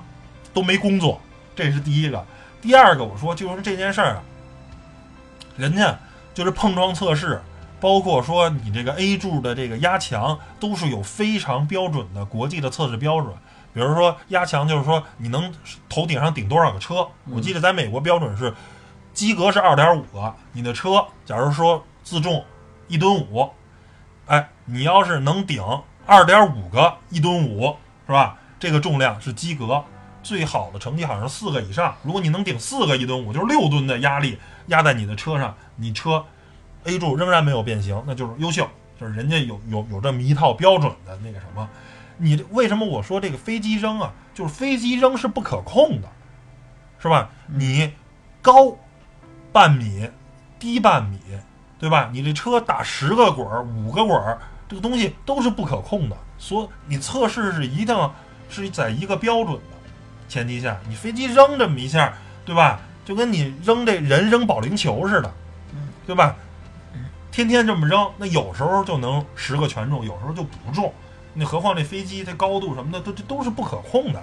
[0.54, 1.20] 都没工作，
[1.56, 2.24] 这是第一个。
[2.62, 4.22] 第二个，我说就是这件事儿啊，
[5.56, 5.98] 人家
[6.33, 7.42] 就是碰撞测试，
[7.80, 13.35] 包括说你这个 A 柱的这个压强，都是有非常标准的国际的测试标准。
[13.72, 15.52] 比如说压强，就是说你能
[15.88, 17.06] 头顶上顶多少个车？
[17.30, 18.52] 我记得在美国标准是
[19.12, 22.44] 及格是二点五个，你的车假如说自重
[22.88, 23.50] 一吨五，
[24.26, 25.62] 哎，你要是能顶
[26.06, 28.38] 二点五个一吨五，是吧？
[28.59, 29.85] 这个重量是及格。
[30.22, 36.22] 最好的成绩好像是四个以上，如果你能顶四个一吨五，就是六吨的压力压在你的车上，你车
[36.85, 38.68] A 柱仍然没有变形，那就是优秀，
[39.00, 41.66] 就是人家有有有这么一套标准的那个什么。
[42.22, 44.12] 你为什么我说这个飞机扔啊？
[44.35, 46.09] 就是飞机扔是不可控的，
[46.98, 47.30] 是吧？
[47.46, 47.92] 你
[48.42, 48.76] 高
[49.52, 50.09] 半米，
[50.59, 51.18] 低半米，
[51.78, 52.11] 对吧？
[52.12, 56.16] 你这车打十个滚儿、五个滚儿，这个东西都是不可控的。
[56.38, 58.11] 所你测试是一定
[58.48, 59.76] 是在一个标准的
[60.28, 62.80] 前提下，你飞机扔这么一下，对吧？
[63.04, 65.33] 就跟你扔这人扔保龄球似的，
[66.06, 66.37] 对吧？
[67.33, 70.92] 天天这么扔，那有时候就能十个全中，有时候就不中。
[71.40, 74.22] 那何况这飞机这高度什么的，都这都是不可控的，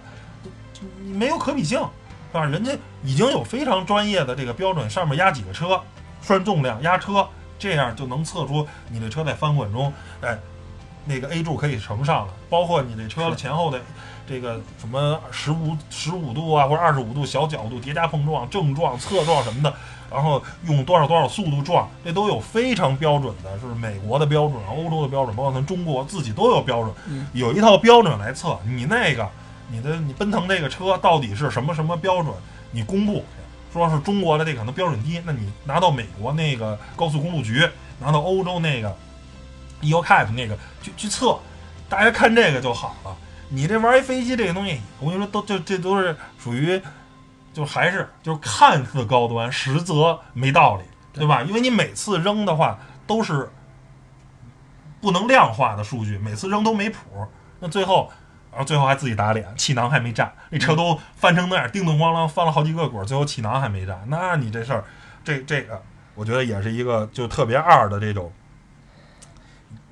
[1.01, 2.45] 你没有可比性，是吧？
[2.45, 2.71] 人家
[3.03, 5.81] 已经有非常专业的这个标准，上面压几个车，
[6.21, 7.27] 算重量压车，
[7.57, 10.37] 这样就能测出你这车在翻滚中，哎，
[11.05, 13.81] 那个 A 柱可以承上了，包括你这车前后的
[14.27, 19.73] 这个什么十五十五度啊，或者二十五度小角度叠加碰撞、正撞、侧撞什么的，
[20.11, 29.29] 然后用多少多少速度撞，这都有非常标准的，是美国的标准、欧洲的标准，包括咱中国自己都有标准，嗯有一套标准来测你那个
[29.69, 32.33] 你的你奔腾这个车到底是什么什么标准，
[32.71, 33.23] 你公布。
[33.73, 37.67] 说是中国的这可能标准低，那你拿到美国那个高速公路局，
[37.99, 38.95] 拿到欧洲那个
[39.81, 41.37] EOCAP 那个去去测，
[41.87, 43.15] 大家看这个就好了。
[43.49, 46.81] 你这玩一飞机这个东西，我跟你说，都这这都是属于，
[47.57, 51.41] 就还是就是看似高端，实则没道理，对吧？
[51.41, 53.49] 因为你每次扔的话都是
[55.01, 56.99] 不能量化的数据，每次扔都没谱，
[57.59, 58.11] 那最后。
[58.49, 64.83] 然后最后还自己打脸，气囊还没炸，那车都翻成那样，叮咚咣啷翻了好几个滚，最后气囊还没炸，那你这事儿，
[65.23, 65.79] 这这个，
[66.15, 68.31] 我觉得也是一个就特别二的这种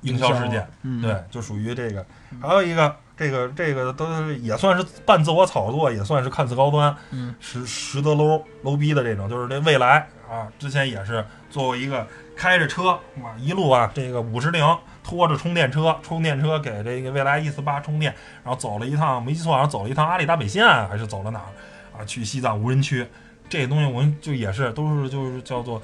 [0.00, 2.04] 营销事件，嗯，对，就属于这个。
[2.42, 14.62] 还有一个，这个这个都也算是半自我炒作，也算是看似高端，嗯，实实得 low low 逼的这种，就是这蔚来啊，之前也是作为一个开着车哇，一路啊，这个五十铃
[15.02, 22.04] 拖着充电车，充电车给这个蔚来 E 四八充电，然后走了一趟，没记错好像走了一趟阿里大北线，还是走了哪儿啊？
[22.04, 23.06] 去西藏无人区，
[23.48, 25.80] 这东西我们就也是都是就是叫做，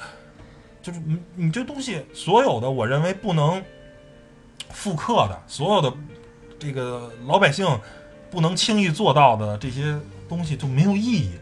[0.82, 3.64] 就是你你这东西所有的，我认为不能
[4.68, 5.90] 复刻的，所有的
[6.62, 7.66] 这个老百姓
[8.30, 9.98] 不能轻易做到的这些
[10.28, 11.32] 东西就没有意义，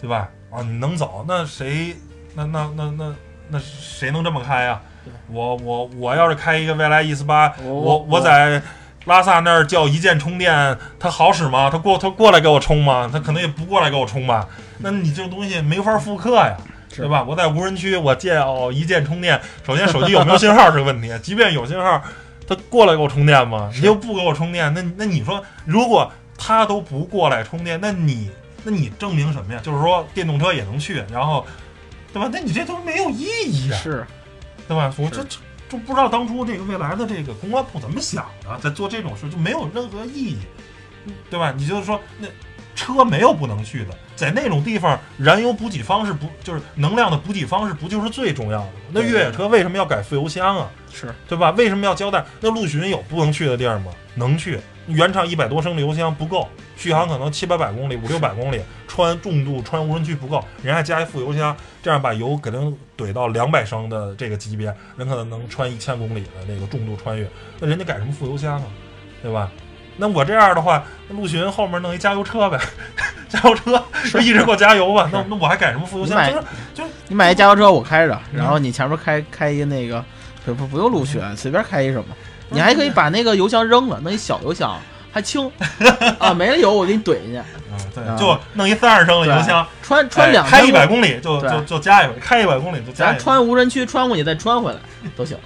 [0.00, 0.28] 对吧？
[0.50, 1.94] 啊，你能走，那谁，
[2.34, 3.14] 那那那那
[3.50, 8.60] 那谁能这么开呀、对我我我要是开一个未来 E 四八，我我我在
[9.04, 11.70] 拉萨那儿叫一键充电，它好使吗？
[11.70, 13.08] 它过它过来给我充吗？
[13.12, 14.48] 它可能也不过来给我充吧。
[14.78, 16.56] 那你这个东西没法复刻呀，
[16.90, 17.22] 对吧？
[17.22, 22.02] 我在无人区，我叫一键充电，首先手机有没有信号是个问题， 即便有信号，
[22.48, 23.70] 它过来给我充电吗？
[23.74, 28.30] 你又不给我充电，那那你说，如果他都不过来充电，那你
[28.64, 29.60] 那你证明什么呀？
[29.62, 31.46] 就是说电动车也能去，然后，
[32.12, 32.30] 对吧？
[32.32, 33.76] 那你这都没有意义啊。
[33.76, 34.06] 是
[34.66, 34.92] 对吧？
[34.98, 40.38] 我这这就不知道当初这个未来的这个公关部怎么想的，在做这种事就没有任何意义，
[41.30, 41.52] 对吧？
[41.54, 42.28] 你就是说那
[42.74, 48.72] 车没有不能去的，在那种地方，燃油补给方式不就是能量的补给方式不就是最重要的吗？
[48.90, 50.68] 那越野车为什么要改副油箱啊？
[50.92, 51.52] 是，对吧？
[51.52, 52.24] 为什么要交代？
[52.40, 53.92] 那陆巡有不能去的地儿吗？
[54.16, 54.58] 能去。
[54.88, 62.58] 原厂一百多升的油箱不够，续航可能七八百公里、五六百公里，穿重度穿无人区不够，人家加一副油箱，这样把油给它
[62.96, 67.28] 怼到两百升的这个级别，人可能能穿一千公里的那个重度穿越。
[67.60, 68.64] 那人家改什么副油箱啊？
[69.22, 69.48] 对吧？
[69.98, 72.58] 那我这样的话，那陆巡后面弄一加油车呗，
[73.28, 75.08] 加油车就一直给我加油吧。
[75.12, 76.24] 那那我还改什么副油箱？
[76.26, 76.42] 就是
[76.74, 80.02] 就是你买一加油车我开着，嗯然后你前面开开一个那个，
[80.46, 82.06] 不不不用陆巡，随便开一什么，
[82.48, 84.78] 你还可以把那个油箱扔了，弄一小油箱
[85.10, 85.50] 还轻
[86.18, 93.18] 啊，没了油我给你怼进去，嗯对，啊就弄一三十升的油箱，穿穿哎两开一百公里就就就加一回，开一百公里就加一回。
[93.18, 94.78] 穿无人区穿过去再穿回来
[95.16, 95.36] 都行。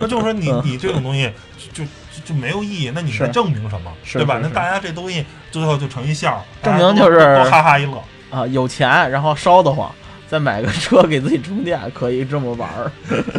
[0.00, 1.30] 那就是说你嗯你这种东西
[1.72, 1.84] 就
[2.26, 3.92] 就就没有意义，那你是在证明什么？
[4.12, 4.38] 对吧？
[4.42, 8.02] 那大家这东西最后就成一笑，证大家都明就是都哈哈一乐。
[8.30, 9.90] 啊，有钱然后烧得慌，
[10.28, 12.90] 再买个车给自己充电，可以这么玩儿。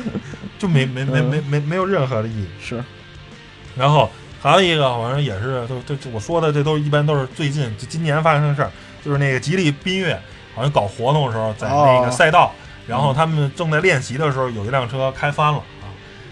[0.60, 2.48] 就没没没嗯没没没有任何的意义。
[2.62, 2.84] 是，
[3.76, 4.10] 然后
[4.42, 8.70] 还有一个，好像也是，就就就我说的，这都一般都是最近就今年发生的事儿，
[9.04, 10.14] 就是那个吉利缤越
[10.54, 12.54] 好像搞活动的时候，在那个哦赛道，
[12.86, 15.81] 然后他们正在练习的时候，有一辆车开翻了啊。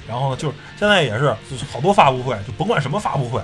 [0.09, 3.39] 然后呢，就是现在也是，就是好多发布会，就甭管什么发布会，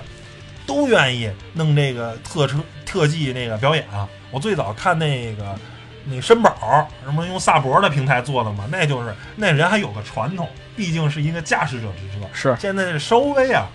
[0.66, 4.08] 都愿意弄这个特车特技那个表演啊。
[4.32, 5.56] 我最早看那个
[6.04, 12.26] 那绅宝什么用萨博的平台做的嘛，那就是那人还有个传统，毕竟是一个驾驶者之车。
[12.32, 13.68] 是现在这稍微啊，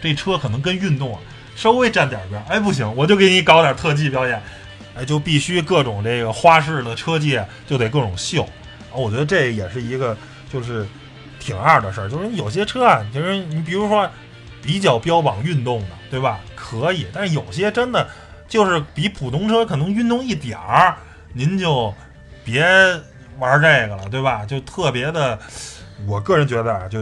[0.00, 1.20] 这车可能跟运动啊
[1.56, 2.44] 稍微沾点边儿。
[2.48, 4.40] 哎，不行，我就给你搞点特技表演，
[4.96, 8.44] 哎，就必须各种这个花式的车技就得各种秀。
[8.92, 10.16] 啊，我觉得这也是一个
[10.52, 10.86] 就是
[11.40, 14.08] 挺二的事儿，就是有些车啊，就是你比如说
[14.62, 16.38] 比较标榜运动的，对吧？
[16.54, 18.06] 可以，但是有些真的
[18.46, 20.94] 就是比普通车可能运动一点儿，
[21.32, 21.92] 您就
[22.44, 22.62] 别
[23.38, 24.44] 玩这个了，对吧？
[24.44, 25.38] 就特别的，
[26.06, 26.98] 我个人觉得啊，就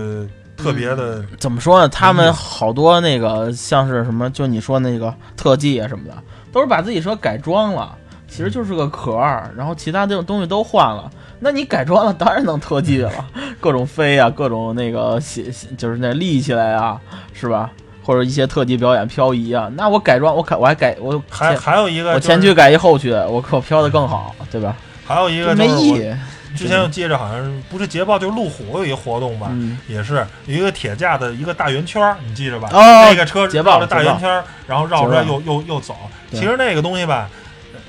[0.57, 1.89] 特别的，怎么说呢？
[1.89, 6.17] 他们好多那个像是什么，就你说那个特技啊什么的，
[6.53, 7.97] 都是把自己车改装了，
[8.29, 11.11] 其实就是个壳儿，然后其他这种东西都换了。
[11.41, 13.11] 那你改装了，当然能特技了，
[13.61, 15.45] 各种飞啊，各种那个写
[15.77, 17.01] 就是那立起来啊，
[17.33, 17.71] 是吧？
[18.05, 24.75] 或者一些特技表演漂移啊，那我改装，我改我还改我还还有一个、我前驱，改一后驱，我可飘的更好，对吧？
[25.07, 26.15] 还有一个这没意义。
[26.57, 32.69] 之前我记着好像不是捷豹，就是路虎有一个活动吧，嗯，也是有一个铁架的一个大圆圈儿，你记着吧？
[32.73, 35.95] 哦那个车捷豹绕着大圆圈儿，然后绕着又又又走。
[36.33, 37.29] 其实那个东西吧，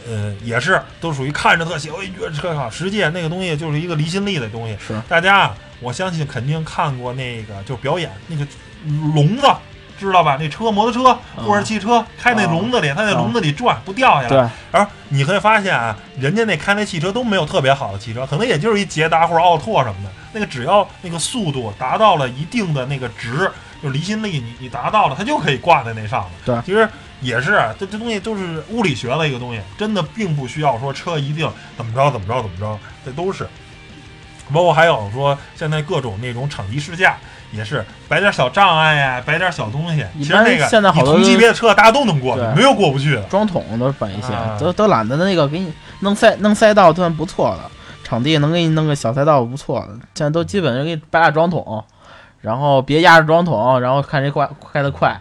[0.07, 2.69] 呃，也是都属于看着特写，哎，觉得车好。
[2.69, 4.77] 实际那个东西就是一个离心力的东西。
[4.79, 8.45] 是大家啊，我相信肯定看过那个就表演那个
[9.13, 9.47] 笼子。
[9.99, 10.37] 知道吧？
[10.39, 14.29] 那车、摩托车或者汽车开那笼子里，它在笼子里转，不掉下来。
[14.29, 20.09] 对，而你会发现啊，人家那开那汽车都没有特别好的汽车，可能也就是一捷达或者奥拓什么的。
[20.31, 23.51] 那个只要那个速度达到了一定的那个值，
[23.83, 26.31] 就离心力你你达到了，它就可以挂在那上面。
[26.45, 26.87] 对其实
[27.21, 33.47] 也是啊这这东西都是物理学的一个东西，真的并不需要说车一定怎么着怎么着怎么着，这都是。
[34.53, 37.15] 包括还有说现在各种那种场地试驾。
[37.51, 40.05] 也是摆点小障碍呀、摆点小东西。
[40.19, 43.23] 其实那个现在好多同级别的车大家都能过去，没有过不去的。
[43.23, 47.63] 装桶都摆一些，啊都都懒得那个给你弄赛弄赛道算不错的，
[48.03, 51.83] 场地能给你弄个小赛道不错的，现在都基本上给你摆俩装桶，
[52.41, 55.19] 然后别压着装桶，然后看谁快开得快，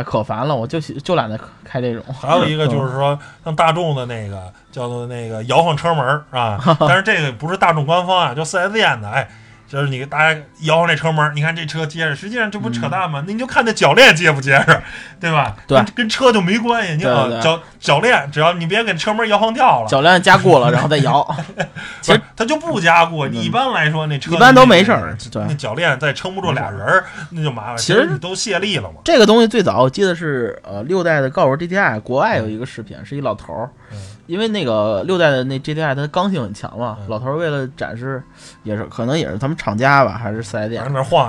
[0.00, 2.02] 啊可烦了，我就喜就懒得开这种。
[2.20, 9.28] 还有一个 就是说，像大众的那个叫做那个摇晃车门儿啊， 但是这个不是大众官方啊，就四 S 店的，哎，
[9.70, 13.22] 就是你给大家摇晃这车门，你看这车结实，实际上这不扯淡吗？
[13.24, 14.82] 那你就看那铰链结不结实，
[15.20, 15.54] 对吧？
[15.68, 16.94] 对跟，跟车就没关系。
[16.94, 21.24] 你对对啊铰铰链，只要你别给车门摇晃掉了，铰链加固了，然后再摇，
[22.02, 23.24] 其实它就不加固。
[23.28, 27.76] 你一般来说那车一般都没事儿对那铰链再撑不住俩人儿，那就麻烦。
[27.76, 28.96] 其实你都卸力了嘛。
[29.04, 33.79] 这个东西最早我记得是呃六代的高尔 GTI，国外有一个视频，是一老头儿嗯，
[34.26, 37.06] 因为那个六代的那 GTI 它刚性很强嘛，嗯。
[37.08, 38.22] 老头儿为了展示，
[38.62, 40.82] 也是可能也是他们厂家吧，还是四 S 店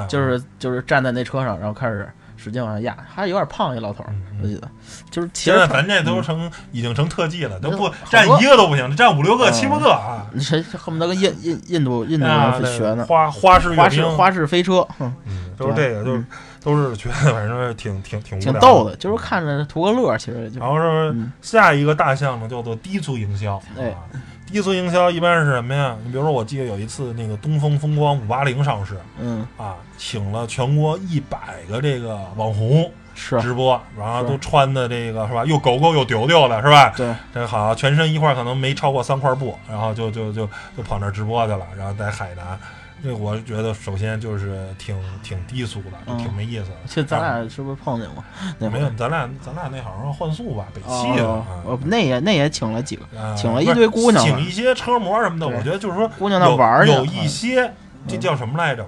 [0.08, 4.04] 就是就是站在那车上，然后开始使劲往下压，还有点胖一老头
[4.42, 4.68] 我记得，
[5.12, 9.54] 就是其实现在咱这都成已经成特技了，都不站一个都不行，站五六个、嗯。
[9.54, 10.26] 七八个啊！
[10.40, 16.24] 谁恨不得跟印印印度印度啊，人学呢，花花式花式兵，花式飞车，哼，嗯，就是这个，就是
[16.64, 23.98] 都是觉得反正挺挺挺无聊挺逗的，就是看着图个乐，其实就然后是嗯下一个大项目叫做低俗营销，哎啊，
[24.46, 25.96] 低俗营销一般是什么呀？
[26.04, 36.94] 你比如说，我记得有一次那个东风风光五八零上市嗯啊，请了全国一百个这个网红是直播，然后都穿的这个是吧，又狗狗又丢丢的是吧？
[36.96, 40.48] 对，这好像，全身一块儿可能没超过三块布，然后就就就
[40.78, 42.60] 就跑那儿直播去了，然后在海南。
[43.04, 46.76] 这我觉得首先就是挺挺低俗的，挺没意思的。
[46.86, 48.24] 其实咱俩是不是碰见过？
[48.60, 57.74] 那没有，咱俩咱俩那好像是换宿吧，北汽的哦，那也那也请了几个啊请了一堆姑娘请一些车模什么的，我觉得就是说姑娘那有玩儿去有一些
[58.08, 58.88] 这嗯叫什么来着？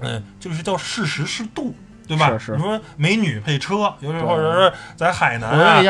[0.00, 1.74] 嗯，就是叫适时适度。
[2.06, 2.30] 对吧？
[2.30, 5.80] 你说美女配车，尤其或者是在海南啊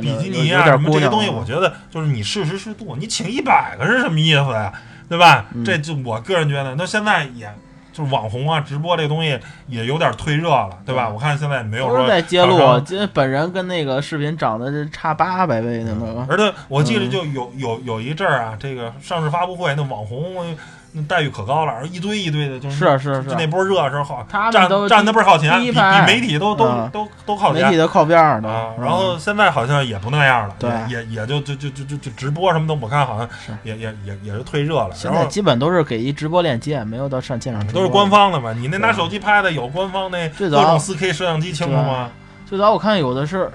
[0.00, 2.96] 比基尼啊什么这些东西，啊我觉得就是你适时适度。
[2.96, 4.72] 你请一百个是什么意思呀？
[5.08, 5.46] 对吧？
[5.54, 7.52] 嗯这就我个人觉得，那现在也
[7.92, 11.08] 就是网红啊，直播这东西也有点退热了，对吧？
[11.08, 20.56] 嗯我看现在也没有说在揭露厂，商这本人跟那个视频长得是差八百倍呢，那个而且我记得嗯就有有有一阵儿啊，这个上市发布会那网红
[20.92, 33.28] 那待遇可高了，一堆一堆的，就是是是就那波热的时候好，他们站都站的倍儿靠前，比比媒体都都嗯都都靠前媒体都靠边儿的然后现在好像也不那样了，对也也也就就就就就就直播什么的，我看好像
[33.64, 34.90] 也也也也是退热了。
[34.94, 37.66] 现在基本都是给一直播链接，没有到上现场。
[37.72, 38.12] 都是官。
[38.12, 42.10] 方的嘛，你那拿手机拍的有官方那各种四 K 摄像机清楚吗？
[42.44, 43.50] 最早我看有的是，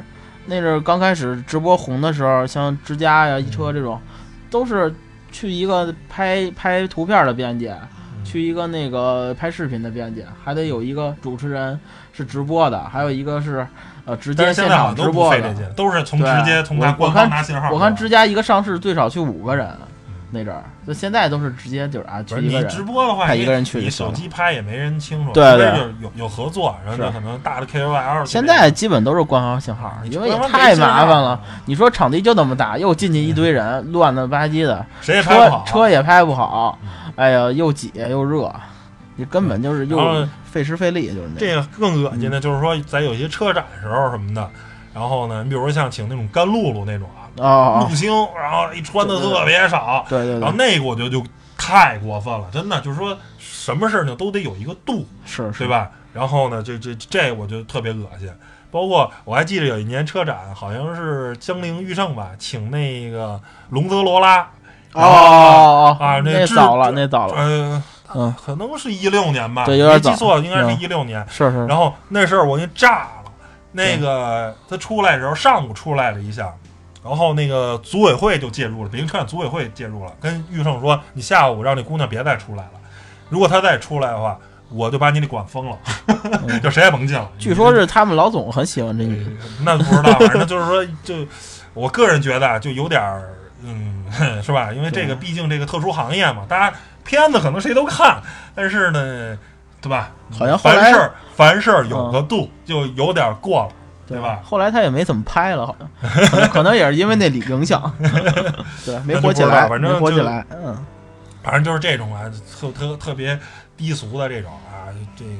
[0.47, 4.01] 那阵儿刚开始直播红的时候，像之家呀、一车这种，
[4.49, 4.91] 都是
[5.37, 8.25] 去一个拍拍图片的编辑，嗯。
[8.25, 11.79] 去一个那个拍视频的编辑，还得有一个主持人
[12.11, 13.65] 是直播的，还有一个是
[14.03, 15.53] 呃直接现场直播的。
[15.75, 17.69] 都是从对直接从他我官方拿信号。
[17.71, 19.69] 我看之家一个上市最少去五个人，
[20.29, 22.69] 那阵儿，就现在都是直接就是啊你去一个人。
[22.69, 28.25] 直播的话，一个人去你手机拍也没人清楚，对就是有有合作，然后就可能大的 KOL。
[28.25, 31.39] 现在基本都是官方信号，因为太麻烦了。
[31.65, 35.65] 你说场地就那么大，又进去一堆人，乱的吧唧的，谁也拍不车好。
[35.65, 36.77] 车也拍不好，
[37.15, 38.53] 哎呀，又挤又热，
[39.15, 41.61] 你根本就是又费时费力，就是那这个。
[41.61, 44.49] 个更恶心的就是说，在有些车展时候什么的，
[44.93, 47.07] 然后呢，你比如说像请那种干露露那种
[47.39, 50.39] 啊，哦哦，陆星，然后一穿的特别少，对对对。
[50.39, 51.23] 然后，那个我觉得就
[51.57, 55.59] 太过分了，真的就是说什么事儿呢都得有一个度，是是。
[55.59, 55.67] 对？
[55.67, 55.89] 吧？
[56.13, 58.29] 然后呢，这这这我觉得特别恶心。
[58.69, 64.41] 包括我还记得有一年车展，好像是江铃驭胜吧，请那个龙泽罗拉。
[64.93, 67.83] 哦哦哦，啊，那制早了，那早了，呃，
[68.15, 70.79] 嗯，可能是一六年吧，对有点没记错，应该是嗯。
[70.79, 71.25] 一六年。
[71.29, 71.65] 是是。
[71.67, 73.31] 然后那事儿我给炸了，
[73.71, 76.51] 那个他出来的时候，上午出来了一下，
[77.07, 82.71] 然后那个组委会就介入了，北京车展组委会介入了，跟玉胜说，你下午让那姑娘别再出来了，
[83.29, 84.37] 如果她再出来的话，
[84.69, 85.77] 我就把你得管封了，
[86.61, 87.29] 就谁也甭进了。
[87.39, 89.31] 据说是他们老总很喜欢这女的，
[89.63, 91.15] 那不知道，反正就是说，就
[91.73, 93.29] 我个人觉得啊，就有点儿，
[93.63, 94.03] 嗯，
[94.43, 94.73] 是吧？
[94.73, 98.21] 因为这个毕竟这个特殊行业嘛，大家片子可能谁都看，
[98.53, 99.37] 但是呢，
[99.79, 100.11] 对吧？
[100.37, 103.69] 好像凡事儿凡事儿有个度，就有点过了，
[104.07, 104.39] 对吧？
[104.43, 107.93] 后来他也没怎么拍了，好像 可能也是因为那里影响，
[108.85, 110.77] 对，没火起来，反正就没火起来，嗯，
[111.43, 112.23] 反正就是这种啊，
[112.59, 113.37] 特特特别
[113.75, 115.31] 低俗的这种啊，这个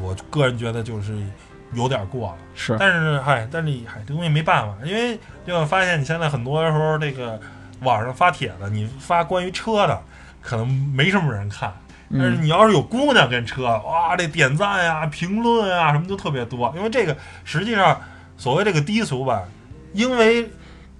[0.00, 1.18] 我个人觉得就是
[1.72, 2.36] 有点过了。
[2.54, 7.38] 是但是嗨，但是嗨，这东西没办法，因为就会发现你现在很多时候这个
[7.80, 10.00] 网上发帖子，你发关于车的，
[10.40, 11.72] 可能没什么人看。
[12.16, 16.72] 但是嗯，你要是有姑娘跟车，哇，这点赞呀、评论啊什么就特别多。
[16.76, 18.00] 因为这个实际上
[18.36, 19.42] 所谓这个低俗吧，
[19.92, 20.48] 因为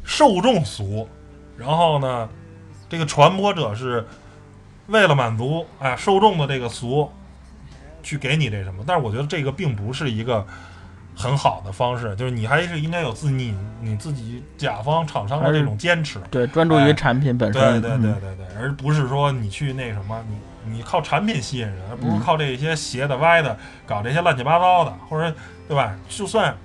[0.02, 1.08] 受众俗，
[1.56, 2.28] 然后呢，
[2.88, 4.06] 这个传播者是
[4.88, 7.10] 为了满足哎受众的这个俗，
[8.02, 8.84] 去给你这什么。
[8.86, 10.44] 但是我觉得这个并不是一个
[11.16, 16.18] 很好的方式，就是你还是应该有自你你自己甲方厂商的这种坚持。
[16.30, 20.36] 对，专注于产品本对身，对对对对对，而不是说你去那什么，你
[20.66, 23.56] 你靠产品吸引人，而不是嗯靠这些斜的歪的，
[23.86, 25.34] 搞这些乱七八糟的，或者
[25.68, 25.94] 对吧？
[26.08, 26.56] 就算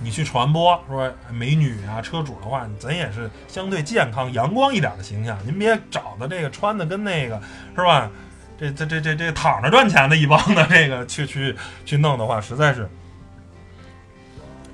[0.00, 5.38] 你去传播说美女啊、车主的话，咱也是相对健康、阳光一点的形象。
[5.44, 7.40] 您别找的这个穿的跟那个
[7.76, 8.10] 是吧？
[8.58, 12.88] 这这这这这躺着赚钱的一帮的这个去去去弄的话，实在是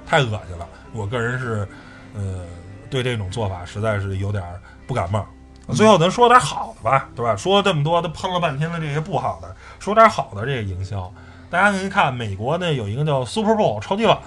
[0.07, 0.69] 太恶心了。
[0.93, 1.67] 我个人是
[2.15, 2.45] 呃
[2.91, 4.43] 对这种做法实在是有点
[4.87, 5.27] 不感冒。
[5.75, 7.37] 最后咱说点好的吧，对吧？
[7.37, 11.13] 说了这么多，都喷了半天的这些不好的，说点好的这个营销。
[11.51, 14.19] 大家可以看美国呢有一个叫 Super Bowl 超级碗，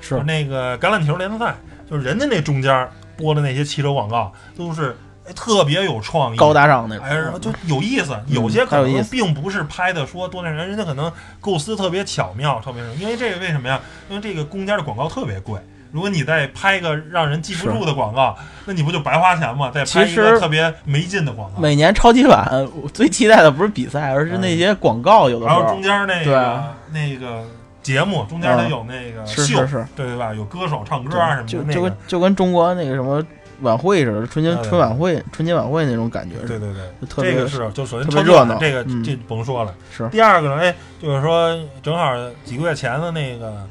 [0.00, 1.54] 是那个橄榄球联赛，
[1.88, 8.16] 就是人家那中间播的那些汽车广告都是哎特别有创意、高大上那种，哎，就有意思。
[8.28, 12.94] 有些可能并不是拍的说多那人，人家可能构思特别巧妙，特别什么。
[12.94, 13.80] 因为这个为什么呀？
[14.08, 15.60] 因为这个公家的广告特别贵。
[15.92, 19.70] 如果你再拍个让人记不住的广告，那你不就白花钱吗？
[19.74, 22.46] 再拍一个特别没劲的广告，每年超级碗，
[22.82, 25.28] 我最期待的不是比赛，而是那些广告。
[25.28, 25.60] 有的时候。
[25.60, 26.62] 然后中，间那个
[26.92, 27.44] 那个
[27.82, 28.70] 节目中间它嗯。
[28.70, 30.32] 有那个秀，是是是，对对吧？
[30.34, 33.22] 有歌手唱歌啊什么的，就就跟就跟中国那个什么
[33.62, 38.56] 晚会似的，春节春晚会、春节晚会那种感觉，对对对，特别这个是就首先特别热闹。
[38.58, 39.02] 这个嗯。
[39.02, 39.74] 这甭说了。
[39.90, 40.08] 是。
[40.10, 42.14] 第二个呢，哎，就是说正好
[42.44, 43.66] 几个月前的那个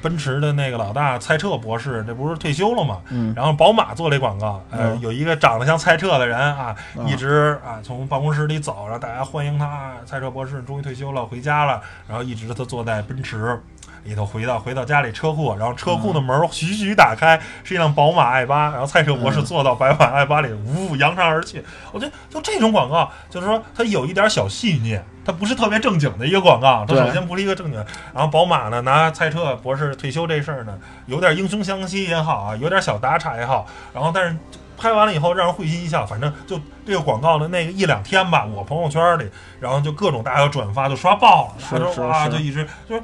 [0.00, 3.00] 奔驰的那个老大蔡澈博士，这不是退休了吗？
[3.10, 13.60] 嗯，然后宝马做了一广告，呃，嗯有一个长得像蔡澈的人啊，啊一直啊从办公室里走，然后大家欢迎他，啊蔡澈博士终于退休了，回家了，然后一直他坐在奔驰。
[14.04, 21.62] 里头回到回到家里车库，然后车库的门儿徐徐打开，是一辆宝马 i 八，然后蔡澈博士嗯坐到白马 i 八里，呜扬长而去。
[21.92, 27.84] 我觉得就这种广告，就是说它有一点小细腻，它不是特别正经的一个广告，它首先不是一个正经。
[28.12, 34.36] 然后宝马呢，拿蔡澈博士退休这事儿呢，有点英雄相惜也好啊，有点小打岔也好，然后但是
[34.76, 39.30] 拍完了以后让人会心一笑，反正就这个广告的那个一两天吧，我朋友圈里，
[39.60, 43.02] 然后就各种大家转发，就刷爆了，是是然后哇，是就一直就是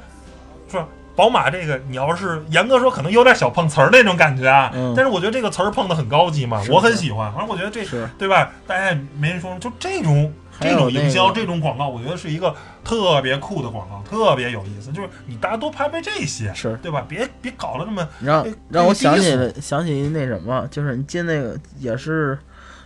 [0.69, 0.87] 说。
[1.15, 4.71] 宝马这个，你要是严格说，可能有点小碰瓷儿那种感觉啊。
[4.73, 7.29] 嗯但是我觉得这个词儿碰的很高级嘛，是我很喜欢。
[7.33, 8.53] 反正我觉得这是对吧？
[8.65, 12.55] 大家也没人说，就这种这种营销、个这种广告，我觉得是一个
[12.85, 14.93] 特别酷的广告，特别有意思。
[14.93, 17.03] 就是你大家多拍拍这些，是对吧？
[17.05, 22.39] 别别搞了那么让哎让我想起了想起那什么，就是你进那个也是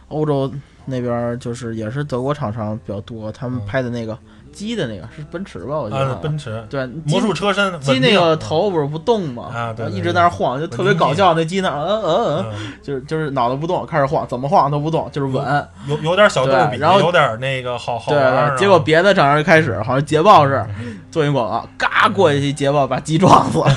[0.07, 0.51] 欧洲
[0.85, 4.17] 那边儿，就是也是德国厂商比较多，他们嗯拍的那个
[4.53, 5.75] 鸡的那个是奔驰吧？
[5.77, 9.49] 我记得啊，奔驰对魔术鸡车身鸡那个头不是不动吗？
[9.53, 11.33] 啊对对一直在那晃，就特别搞笑。
[11.33, 15.67] 那鸡那嗯嗯嗯，嗯，就是就是脑袋不动，开始晃，怎么晃都不动，就是稳。
[15.87, 18.55] 有有点小逗比，然后有点那个好好对玩儿啊。
[18.55, 20.63] 结果别的厂商就开始好像捷豹是
[21.11, 23.67] 做一广告，嘎过去一捷豹把鸡撞死了，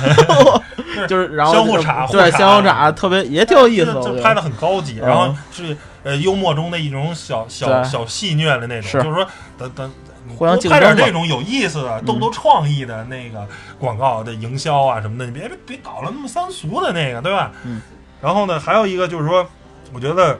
[1.07, 9.91] 就是然后相互就插对相互插，特别也挺有意思就拍的很高级，嗯然后是呃幽默中的一种小小小戏谑的那种，就是说等等。
[10.35, 13.47] 互相多拍点这种有意思的、逗逗创意的那个
[13.79, 17.51] 广告的营销啊什么的，你别别别搞了那么三俗的那个，对吧？
[17.63, 17.81] 嗯。
[18.21, 19.47] 然后呢，还有一个就是说，
[19.93, 20.39] 我觉得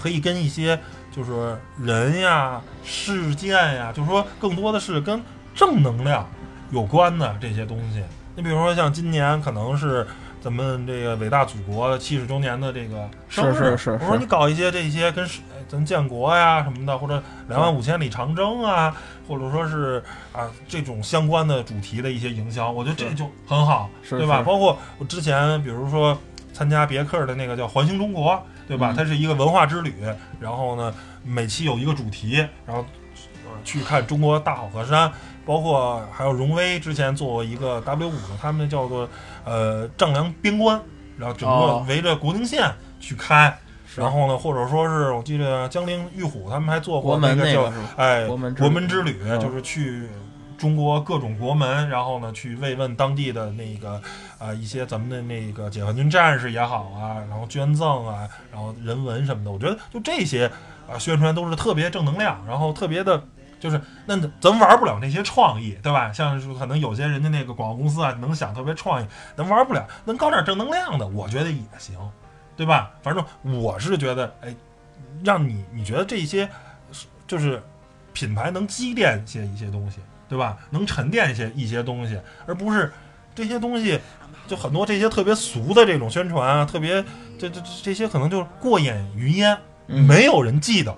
[0.00, 0.78] 可以跟一些
[1.14, 5.22] 就是人呀、事件呀，就是说更多的是跟
[5.54, 6.28] 正能量
[6.70, 8.02] 有关的这些东西。
[8.34, 10.06] 你比如说像今年可能是
[10.46, 15.28] 咱们这个伟大祖国七十周年的这个生日，是是是我说你搞一些这些跟
[15.66, 20.00] 咱建国呀什么的，或者两万五千里长征啊，或者说是
[20.32, 24.40] 啊这种相关的主题的一些营销，我觉得这就很好，是对吧？
[24.46, 26.16] 包括我之前比如说
[26.52, 28.92] 参加别克的那个叫环形中国，对吧？
[28.92, 29.94] 嗯它是一个文化之旅，
[30.38, 30.94] 然后呢
[31.24, 32.86] 每期有一个主题，然后
[33.46, 35.10] 呃去看中国大好河山。
[35.46, 39.08] 包括还有荣威之前做过一个 W 五的，他们叫做
[39.44, 40.80] 呃丈量边关，
[41.16, 42.68] 然后整个哦围着国境线
[42.98, 47.72] 去开，是然后呢，或者说是我记得江陵玉虎他们还做过那个是吧？
[47.96, 50.08] 哎国门之国门之旅，嗯就是去
[50.58, 54.02] 中国各种国门，然后呢去慰问当地的那个
[54.38, 60.50] 啊、一些咱们的那个解放军战士也好啊，然后捐赠啊，然后人文什么的，我觉得就这些
[60.90, 63.22] 啊、宣传都是特别正能量，然后特别的。
[63.58, 66.12] 就是那咱玩不了那些创意，对吧？
[66.12, 71.96] 像是可能有些人家那个广告公司啊，能想特别创意，咱玩不了，能搞点正能量的，我觉得也行，
[72.56, 72.92] 对吧？
[73.02, 73.24] 反正
[73.60, 74.54] 我是觉得，哎，
[75.24, 76.48] 让你你觉得这些
[77.26, 77.62] 就是
[78.12, 79.98] 品牌能积淀一些一些东西，
[80.28, 80.58] 对吧？
[80.70, 82.92] 能沉淀一些一些东西，而不是
[83.34, 83.98] 这些东西
[84.46, 87.02] 就很多这些特别俗的这种宣传啊，特别
[87.38, 90.96] 这这这这些可能就是过眼云烟，嗯没有人记得。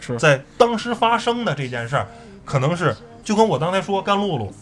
[0.00, 2.06] 是在当时发生的这件事儿，
[2.44, 4.52] 可能是就跟我刚才说甘露露，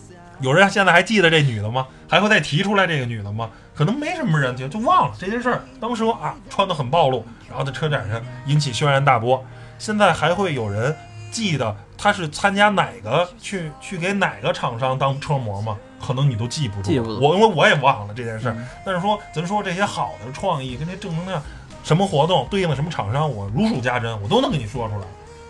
[0.41, 1.87] 有人现在还记得这女的吗？
[2.09, 3.51] 还会再提出来这个女的吗？
[3.75, 5.63] 可能没什么人就，就忘了这件事儿。
[5.81, 9.45] 当时啊，穿的很暴露，然后在车展上引起轩然大波。
[9.79, 10.95] 现在还会有人
[11.31, 15.79] 记得她是参加哪个去去给哪个厂商当车模吗？
[16.05, 16.91] 可能你都记不住。
[16.91, 18.53] 记不住我因为我也忘了这件事儿。
[18.55, 21.41] 嗯但是说咱说这些好的创意跟这正能量，
[21.85, 25.03] 什么活动对应的什么厂商，我如数家珍，我都能给你说出来。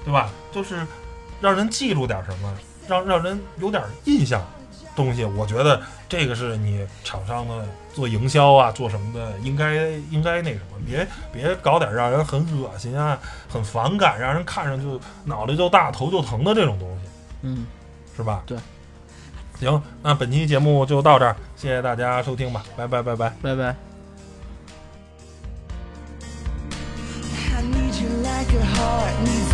[0.09, 0.31] 对吧？
[0.51, 0.87] 就是
[1.39, 2.51] 让人记住点什么，
[2.89, 4.43] 让让人有点印象
[4.97, 5.23] 东西。
[5.23, 13.19] 我觉得这个是你厂商的做营销啊，做什么的，应该应该那什么，别别搞点让人很恶心啊、
[13.53, 17.09] 很反感，让人看上就脑袋就大、头就疼的这种东西，
[17.43, 17.67] 嗯，
[18.17, 18.43] 是吧？
[18.47, 18.57] 对。
[19.61, 23.31] 行，那本期节目就到这儿，谢谢大家收听吧，拜拜拜拜。
[23.43, 23.77] 拜拜。
[27.55, 29.48] I need you like a heart needs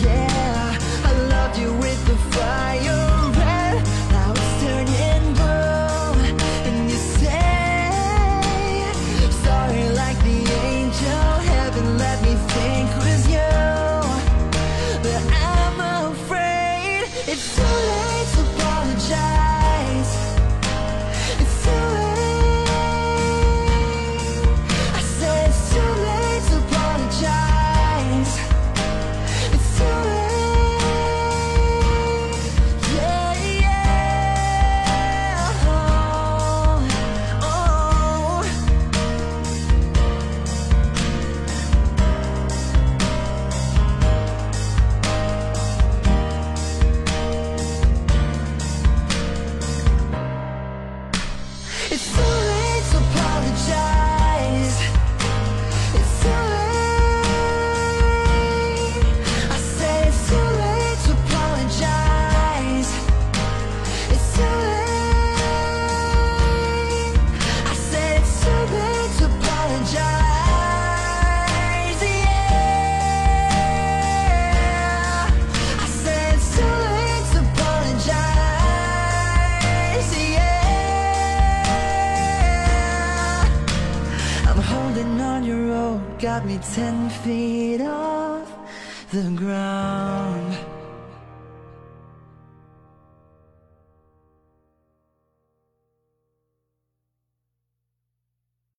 [0.00, 0.78] Yeah.
[1.04, 3.11] I loved you with the fire